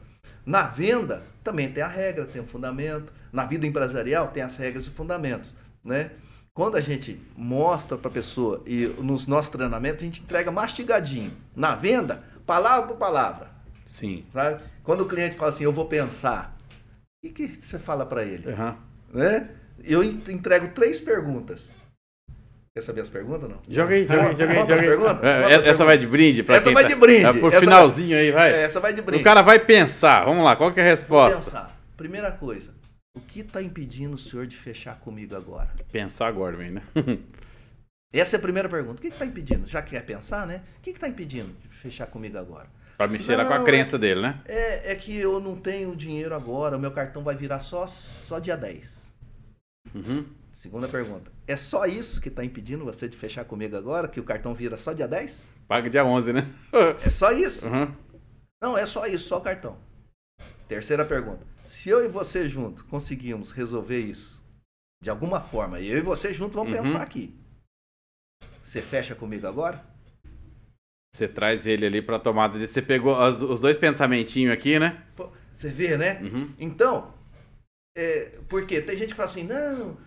[0.45, 3.11] Na venda também tem a regra, tem o fundamento.
[3.33, 6.11] Na vida empresarial tem as regras e fundamentos, né?
[6.53, 11.31] Quando a gente mostra para a pessoa e nos nossos treinamentos a gente entrega mastigadinho.
[11.55, 13.49] Na venda, palavra por palavra,
[13.85, 14.25] Sim.
[14.33, 14.63] sabe?
[14.83, 16.57] Quando o cliente fala assim, eu vou pensar,
[17.23, 18.49] o que, que você fala para ele?
[18.51, 18.77] Aham.
[19.13, 19.49] Né?
[19.83, 21.75] Eu en- entrego três perguntas.
[22.75, 23.57] Quer saber as perguntas não?
[23.67, 25.23] Joga aí, joga aí, joga aí, joga perguntas?
[25.23, 27.25] É, Essa vai de brinde pra Essa vai tá- de brinde.
[27.25, 28.51] É pro Essa finalzinho aí, vai.
[28.53, 29.21] É, essa vai de brinde.
[29.21, 30.25] O cara vai pensar.
[30.25, 31.37] Vamos lá, qual que é a Vou resposta?
[31.37, 31.77] Pensar.
[31.97, 32.71] Primeira coisa,
[33.15, 35.71] o que está impedindo o senhor de fechar comigo agora?
[35.91, 36.83] Pensar agora, bem, né?
[38.13, 38.99] Essa é a primeira pergunta.
[38.99, 39.65] O que está impedindo?
[39.67, 40.61] Já quer pensar, né?
[40.77, 42.69] O que está impedindo fechar comigo agora?
[42.97, 44.41] pra mexer lá com a Não, crença dele, né?
[44.45, 48.39] É, é que eu não tenho dinheiro agora, o meu cartão vai virar só, só
[48.39, 49.13] dia 10.
[49.93, 50.25] Uhum.
[50.51, 51.31] Segunda pergunta.
[51.45, 54.79] É só isso que está impedindo você de fechar comigo agora, que o cartão vira
[54.79, 55.47] só dia 10?
[55.67, 56.47] Paga dia 11, né?
[57.05, 57.67] É só isso?
[57.67, 57.93] Uhum.
[58.59, 59.77] Não, é só isso, só o cartão.
[60.67, 61.45] Terceira pergunta.
[61.65, 64.43] Se eu e você junto conseguimos resolver isso
[65.03, 66.83] de alguma forma, e eu e você junto vamos Uhum.
[66.83, 67.39] pensar aqui.
[68.63, 69.85] Você fecha comigo agora?
[71.13, 72.67] Você traz ele ali pra tomada de.
[72.67, 75.01] Você pegou as- os dois pensamentinhos aqui, né?
[75.51, 76.19] Você vê, né?
[76.21, 76.49] Uhum.
[76.59, 77.11] Então,
[77.97, 79.97] é, porque tem gente que fala assim, não,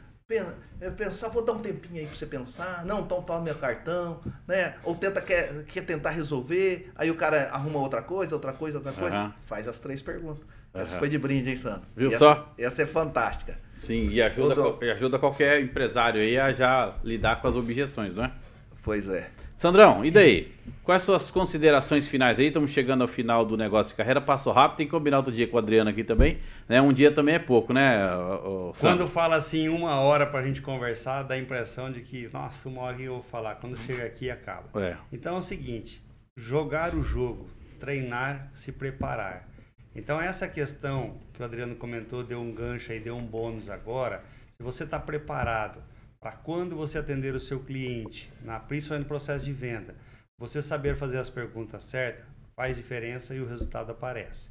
[0.81, 4.21] é, pensar, vou dar um tempinho aí pra você pensar, não, então toma meu cartão,
[4.47, 4.77] né?
[4.85, 8.93] Ou tenta, quer, quer tentar resolver, aí o cara arruma outra coisa, outra coisa, outra
[8.93, 9.35] coisa, Aham.
[9.47, 10.45] faz as três perguntas.
[10.73, 10.99] Essa Aham.
[11.01, 11.83] foi de brinde, hein, Sandro?
[11.97, 12.55] Viu essa- só?
[12.57, 13.59] Essa é fantástica.
[13.75, 14.55] Sim, e ajuda,
[14.87, 18.33] e ajuda qualquer empresário aí a já lidar com as objeções, não é?
[18.85, 19.29] Pois é.
[19.61, 20.51] Sandrão, e daí?
[20.83, 22.47] Quais suas considerações finais aí?
[22.47, 24.19] Estamos chegando ao final do negócio de carreira.
[24.19, 26.39] Passou rápido, tem que combinar outro dia com o Adriano aqui também.
[26.67, 26.81] Né?
[26.81, 29.05] Um dia também é pouco, né, ô, Sandro?
[29.05, 32.81] Quando fala assim uma hora pra gente conversar, dá a impressão de que, nossa, uma
[32.81, 33.57] hora eu vou falar.
[33.57, 34.65] Quando chega aqui, acaba.
[34.83, 34.97] É.
[35.13, 36.03] Então é o seguinte:
[36.35, 37.47] jogar o jogo,
[37.79, 39.47] treinar, se preparar.
[39.95, 44.25] Então essa questão que o Adriano comentou, deu um gancho aí, deu um bônus agora.
[44.57, 45.83] Se você está preparado
[46.21, 49.97] para quando você atender o seu cliente, na, principalmente no processo de venda,
[50.39, 54.51] você saber fazer as perguntas certas, faz diferença e o resultado aparece.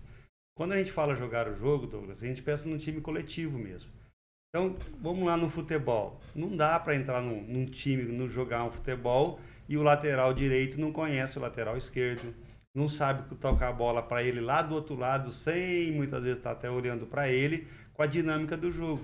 [0.58, 3.92] Quando a gente fala jogar o jogo, Douglas, a gente pensa num time coletivo mesmo.
[4.50, 6.20] Então, vamos lá no futebol.
[6.36, 9.40] Não dá para entrar num, num time, no jogar um futebol
[9.70, 12.34] e o lateral direito não conhece o lateral esquerdo,
[12.76, 16.52] não sabe tocar a bola para ele lá do outro lado, sem muitas vezes estar
[16.52, 19.04] até olhando para ele, com a dinâmica do jogo.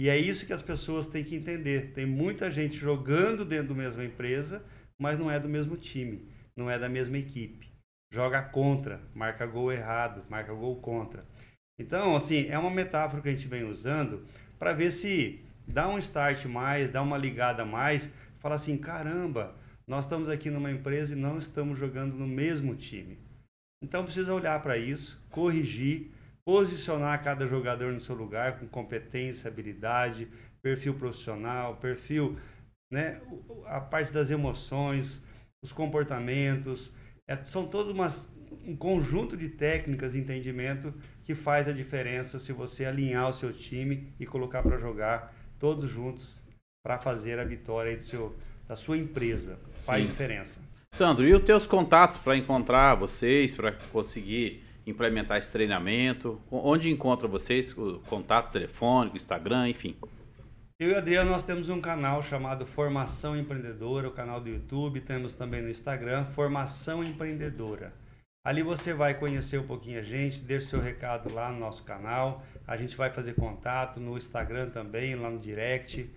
[0.00, 1.92] E é isso que as pessoas têm que entender.
[1.92, 4.64] Tem muita gente jogando dentro da mesma empresa,
[4.98, 6.26] mas não é do mesmo time,
[6.56, 7.70] não é da mesma equipe.
[8.10, 11.22] Joga contra, marca gol errado, marca gol contra.
[11.78, 14.24] Então, assim, é uma metáfora que a gente vem usando
[14.58, 19.54] para ver se dá um start mais, dá uma ligada mais, fala assim, caramba,
[19.86, 23.18] nós estamos aqui numa empresa e não estamos jogando no mesmo time.
[23.84, 26.10] Então precisa olhar para isso, corrigir,
[26.50, 30.26] posicionar cada jogador no seu lugar com competência, habilidade,
[30.60, 32.36] perfil profissional, perfil,
[32.90, 33.20] né,
[33.66, 35.22] a parte das emoções,
[35.62, 36.92] os comportamentos,
[37.28, 38.28] é, são todos umas,
[38.66, 40.92] um conjunto de técnicas entendimento
[41.22, 45.88] que faz a diferença se você alinhar o seu time e colocar para jogar todos
[45.88, 46.42] juntos
[46.84, 48.36] para fazer a vitória do seu,
[48.66, 49.56] da sua empresa.
[49.86, 50.08] Faz Sim.
[50.08, 50.58] diferença.
[50.92, 56.40] Sandro, e os teus contatos para encontrar vocês, para conseguir implementar esse treinamento?
[56.50, 57.76] Onde encontra vocês?
[57.76, 59.96] O contato telefônico, Instagram, enfim.
[60.80, 65.00] Eu e o Adriano, nós temos um canal chamado Formação Empreendedora, o canal do YouTube,
[65.02, 67.92] temos também no Instagram, Formação Empreendedora.
[68.42, 72.42] Ali você vai conhecer um pouquinho a gente, deixa seu recado lá no nosso canal,
[72.66, 76.08] a gente vai fazer contato no Instagram também, lá no direct.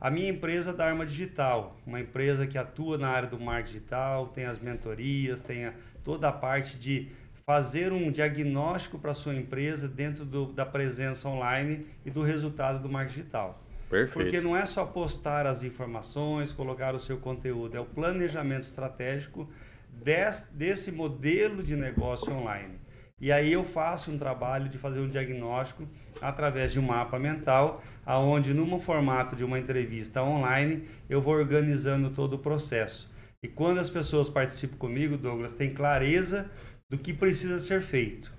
[0.00, 3.74] A minha empresa é da Arma Digital, uma empresa que atua na área do marketing
[3.74, 7.10] digital, tem as mentorias, tem a- toda a parte de
[7.50, 12.88] fazer um diagnóstico para sua empresa dentro do- da presença online e do resultado do
[12.88, 13.60] marketing digital.
[13.90, 14.12] Perfeito.
[14.12, 19.48] Porque não é só postar as informações, colocar o seu conteúdo, é o planejamento estratégico
[19.92, 22.78] des, desse modelo de negócio online.
[23.20, 25.88] E aí eu faço um trabalho de fazer um diagnóstico
[26.22, 32.10] através de um mapa mental, aonde num formato de uma entrevista online, eu vou organizando
[32.10, 33.10] todo o processo.
[33.42, 36.50] E quando as pessoas participam comigo, Douglas, tem clareza
[36.90, 38.32] do que precisa ser feito.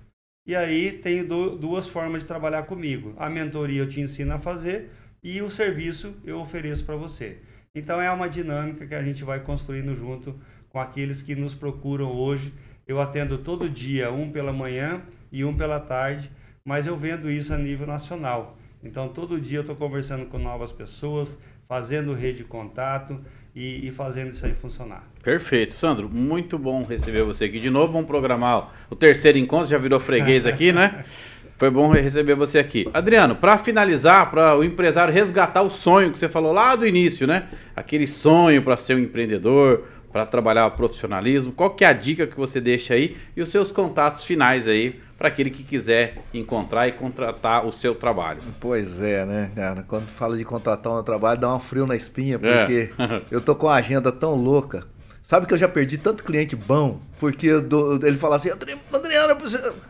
[0.46, 3.14] E aí tem duas formas de trabalhar comigo.
[3.16, 4.90] A mentoria eu te ensino a fazer
[5.22, 7.38] e o serviço eu ofereço para você.
[7.74, 10.38] Então é uma dinâmica que a gente vai construindo junto
[10.68, 12.52] com aqueles que nos procuram hoje.
[12.86, 15.00] Eu atendo todo dia, um pela manhã
[15.30, 16.30] e um pela tarde,
[16.64, 18.58] mas eu vendo isso a nível nacional.
[18.82, 21.38] Então todo dia eu estou conversando com novas pessoas,
[21.68, 23.20] fazendo rede de contato
[23.54, 25.04] e, e, fazendo isso aí funcionar.
[25.22, 25.74] Perfeito.
[25.74, 27.92] Sandro, muito bom receber você aqui de novo.
[27.92, 31.04] Vamos programar o terceiro encontro, já virou freguês aqui, né?
[31.58, 32.88] Foi bom receber você aqui.
[32.92, 37.26] Adriano, para finalizar, para o empresário resgatar o sonho que você falou lá do início,
[37.26, 37.44] né?
[37.76, 41.52] Aquele sonho para ser um empreendedor, para trabalhar o profissionalismo.
[41.52, 44.98] Qual que é a dica que você deixa aí e os seus contatos finais aí
[45.22, 48.42] para aquele que quiser encontrar e contratar o seu trabalho?
[48.58, 49.84] Pois é, né, cara?
[49.86, 53.22] Quando fala de contratar um trabalho, dá um frio na espinha, porque é.
[53.30, 54.84] eu tô com a agenda tão louca.
[55.22, 59.36] Sabe que eu já perdi tanto cliente bom, porque do, ele fala assim, Adriano,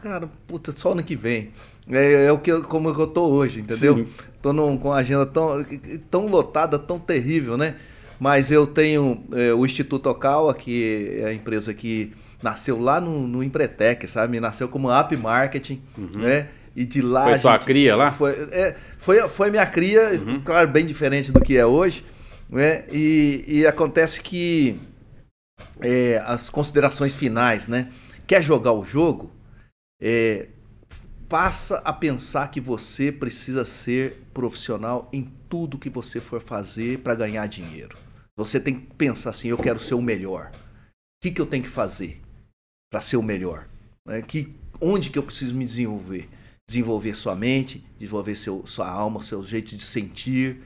[0.03, 1.51] cara, puta, só ano que vem.
[1.89, 3.97] É, é o que eu, como eu tô hoje, entendeu?
[3.97, 4.09] Sim.
[4.43, 5.65] Tô num, com a agenda tão,
[6.11, 7.77] tão lotada, tão terrível, né?
[8.21, 12.13] Mas eu tenho é, o Instituto Ocal, que é a empresa que
[12.43, 14.41] nasceu lá no, no Empretec, sabe?
[14.41, 16.21] Nasceu como App Marketing, uhum.
[16.21, 16.49] né?
[16.75, 17.25] E de lá.
[17.25, 18.11] Foi tua cria lá?
[18.11, 20.41] Foi, é, foi, foi minha cria, uhum.
[20.41, 22.05] claro, bem diferente do que é hoje.
[22.49, 22.85] Né?
[22.91, 24.81] E, e acontece que
[25.81, 27.89] é, as considerações finais, né?
[28.27, 29.31] Quer jogar o jogo?
[30.01, 30.49] É,
[31.29, 37.15] passa a pensar que você precisa ser profissional em tudo que você for fazer para
[37.15, 37.97] ganhar dinheiro.
[38.37, 40.51] Você tem que pensar assim: eu quero ser o melhor.
[40.53, 42.21] O que, que eu tenho que fazer
[42.93, 43.67] para ser o melhor?
[44.07, 46.29] É, que, onde que eu preciso me desenvolver?
[46.69, 50.61] Desenvolver sua mente, desenvolver seu, sua alma, seu jeito de sentir,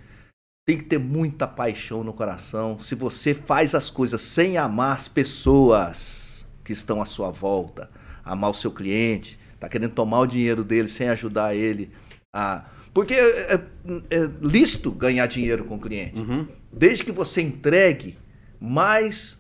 [0.66, 2.80] tem que ter muita paixão no coração.
[2.80, 7.88] Se você faz as coisas sem amar as pessoas que estão à sua volta,
[8.24, 11.92] amar o seu cliente, tá querendo tomar o dinheiro dele sem ajudar ele
[12.34, 12.64] a.
[12.92, 13.60] Porque é, é,
[14.10, 16.20] é lícito ganhar dinheiro com o cliente.
[16.20, 16.48] Uhum.
[16.72, 18.18] Desde que você entregue
[18.58, 19.38] mais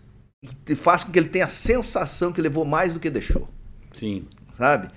[0.68, 3.48] e faça com que ele tenha a sensação que levou mais do que deixou.
[3.92, 4.24] Sim.
[4.52, 4.88] Sabe?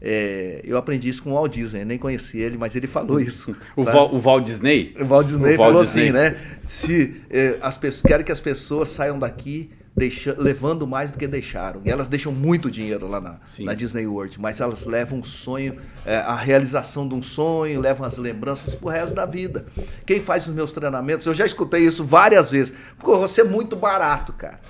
[0.00, 3.56] É, eu aprendi isso com o Walt Disney, nem conheci ele, mas ele falou isso.
[3.74, 3.92] o, tá?
[3.92, 4.94] Val, o Walt Disney?
[5.00, 6.02] O Walt Disney o falou Disney.
[6.02, 6.36] assim, né?
[6.66, 11.26] Se é, as pessoas querem que as pessoas saiam daqui deixa, levando mais do que
[11.26, 11.80] deixaram.
[11.84, 15.76] E elas deixam muito dinheiro lá na, na Disney World, mas elas levam um sonho,
[16.04, 19.64] é, a realização de um sonho, levam as lembranças pro resto da vida.
[20.04, 22.74] Quem faz os meus treinamentos, eu já escutei isso várias vezes.
[22.98, 24.60] Pô, você é muito barato, cara.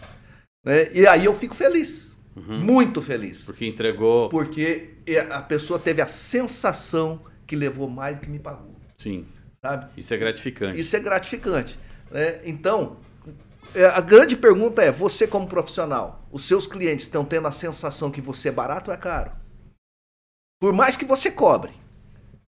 [0.67, 2.19] É, e aí eu fico feliz.
[2.35, 2.59] Uhum.
[2.59, 3.45] Muito feliz.
[3.45, 4.29] Porque entregou.
[4.29, 4.97] Porque
[5.31, 8.75] a pessoa teve a sensação que levou mais do que me pagou.
[8.99, 9.25] Sim.
[9.63, 9.89] Sabe?
[9.97, 10.81] Isso é gratificante.
[10.81, 11.79] Isso é gratificante.
[12.11, 12.41] Né?
[12.45, 12.99] Então,
[13.75, 18.11] é, a grande pergunta é: você, como profissional, os seus clientes estão tendo a sensação
[18.11, 19.31] que você é barato ou é caro?
[20.61, 21.73] Por mais que você cobre.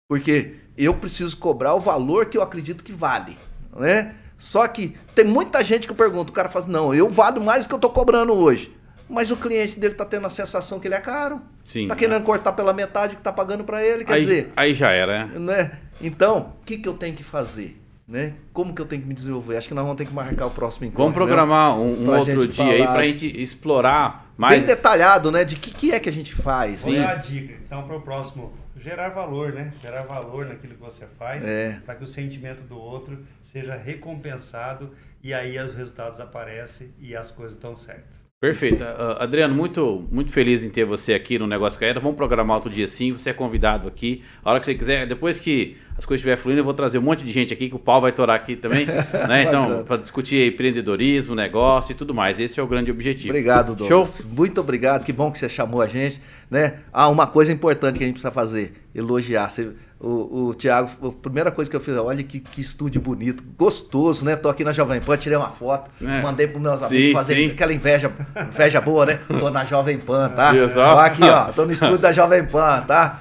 [0.08, 3.38] Porque eu preciso cobrar o valor que eu acredito que vale.
[3.74, 4.16] Né?
[4.42, 7.68] Só que tem muita gente que pergunta, o cara fala, não, eu valo mais do
[7.68, 8.74] que eu estou cobrando hoje
[9.08, 11.42] mas o cliente dele tá tendo a sensação que ele é caro.
[11.62, 11.86] Sim.
[11.86, 14.52] Tá querendo cortar pela metade que tá pagando para ele, quer aí, dizer.
[14.56, 15.38] Aí já era, né?
[15.38, 15.70] né?
[16.00, 17.81] Então, o que, que eu tenho que fazer?
[18.12, 18.34] Né?
[18.52, 19.56] Como que eu tenho que me desenvolver?
[19.56, 21.02] Acho que nós vamos ter que marcar o próximo encontro.
[21.02, 22.70] Vamos programar um, um outro dia falar...
[22.70, 24.58] aí pra gente explorar mais.
[24.58, 25.46] Bem detalhado, né?
[25.46, 26.80] De que, que é que a gente faz.
[26.80, 26.96] Sim.
[26.96, 27.54] Vou dar a dica.
[27.64, 29.72] Então, para o próximo, gerar valor, né?
[29.80, 31.80] Gerar valor naquilo que você faz, é.
[31.86, 34.92] para que o sentimento do outro seja recompensado
[35.22, 38.21] e aí os resultados aparecem e as coisas estão certas.
[38.42, 38.82] Perfeito.
[38.82, 42.00] Uh, Adriano, muito, muito feliz em ter você aqui no Negócio Caeta.
[42.00, 43.12] Vamos programar outro dia sim.
[43.12, 44.20] Você é convidado aqui.
[44.44, 47.02] A hora que você quiser, depois que as coisas estiverem fluindo, eu vou trazer um
[47.02, 48.84] monte de gente aqui, que o pau vai torar aqui também.
[49.28, 49.44] né?
[49.44, 52.40] Então, para discutir empreendedorismo, negócio e tudo mais.
[52.40, 53.28] Esse é o grande objetivo.
[53.28, 54.16] Obrigado, Douglas.
[54.16, 54.26] Show?
[54.36, 55.04] Muito obrigado.
[55.04, 56.20] Que bom que você chamou a gente.
[56.50, 56.80] Né?
[56.92, 59.50] Ah, uma coisa importante que a gente precisa fazer: elogiar.
[59.50, 59.70] Você
[60.02, 64.24] o, o Thiago, a primeira coisa que eu fiz, olha que, que estúdio bonito, gostoso,
[64.24, 64.34] né?
[64.34, 66.20] Tô aqui na Jovem Pan, tirei uma foto, é.
[66.20, 67.50] mandei pros meus amigos sim, fazer sim.
[67.52, 68.10] aquela inveja,
[68.52, 69.20] inveja boa, né?
[69.38, 70.52] Tô na Jovem Pan, tá?
[70.76, 73.20] Ó, aqui, ó, tô no estúdio da Jovem Pan, tá?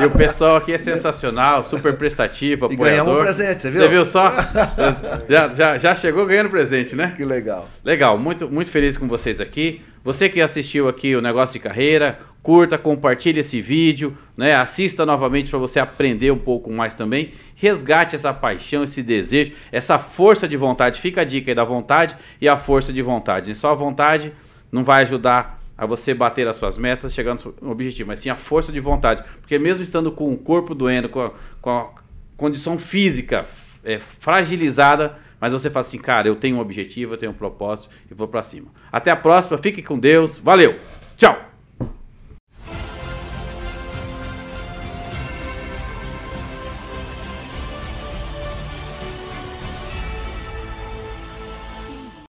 [0.00, 2.86] E o pessoal aqui é sensacional, super prestativo, apoiador.
[2.86, 3.82] E ganhamos um presente, você viu?
[3.82, 4.32] Você viu só?
[5.28, 7.14] já, já, já chegou ganhando presente, né?
[7.16, 7.68] Que legal.
[7.84, 9.82] Legal, muito, muito feliz com vocês aqui.
[10.02, 14.54] Você que assistiu aqui o Negócio de Carreira, curta, compartilhe esse vídeo, né?
[14.54, 17.32] Assista novamente para você aprender um pouco mais também.
[17.54, 21.00] Resgate essa paixão, esse desejo, essa força de vontade.
[21.00, 23.54] Fica a dica aí da vontade e a força de vontade.
[23.54, 24.32] Só a vontade
[24.72, 28.36] não vai ajudar a você bater as suas metas, chegando no objetivo, mas sim a
[28.36, 29.22] força de vontade.
[29.40, 31.88] Porque mesmo estando com o corpo doendo, com a, com a
[32.38, 33.46] condição física
[33.84, 37.88] é, fragilizada, mas você fala assim, cara, eu tenho um objetivo, eu tenho um propósito
[38.10, 38.70] e vou para cima.
[38.92, 40.76] Até a próxima, fique com Deus, valeu,
[41.16, 41.49] tchau!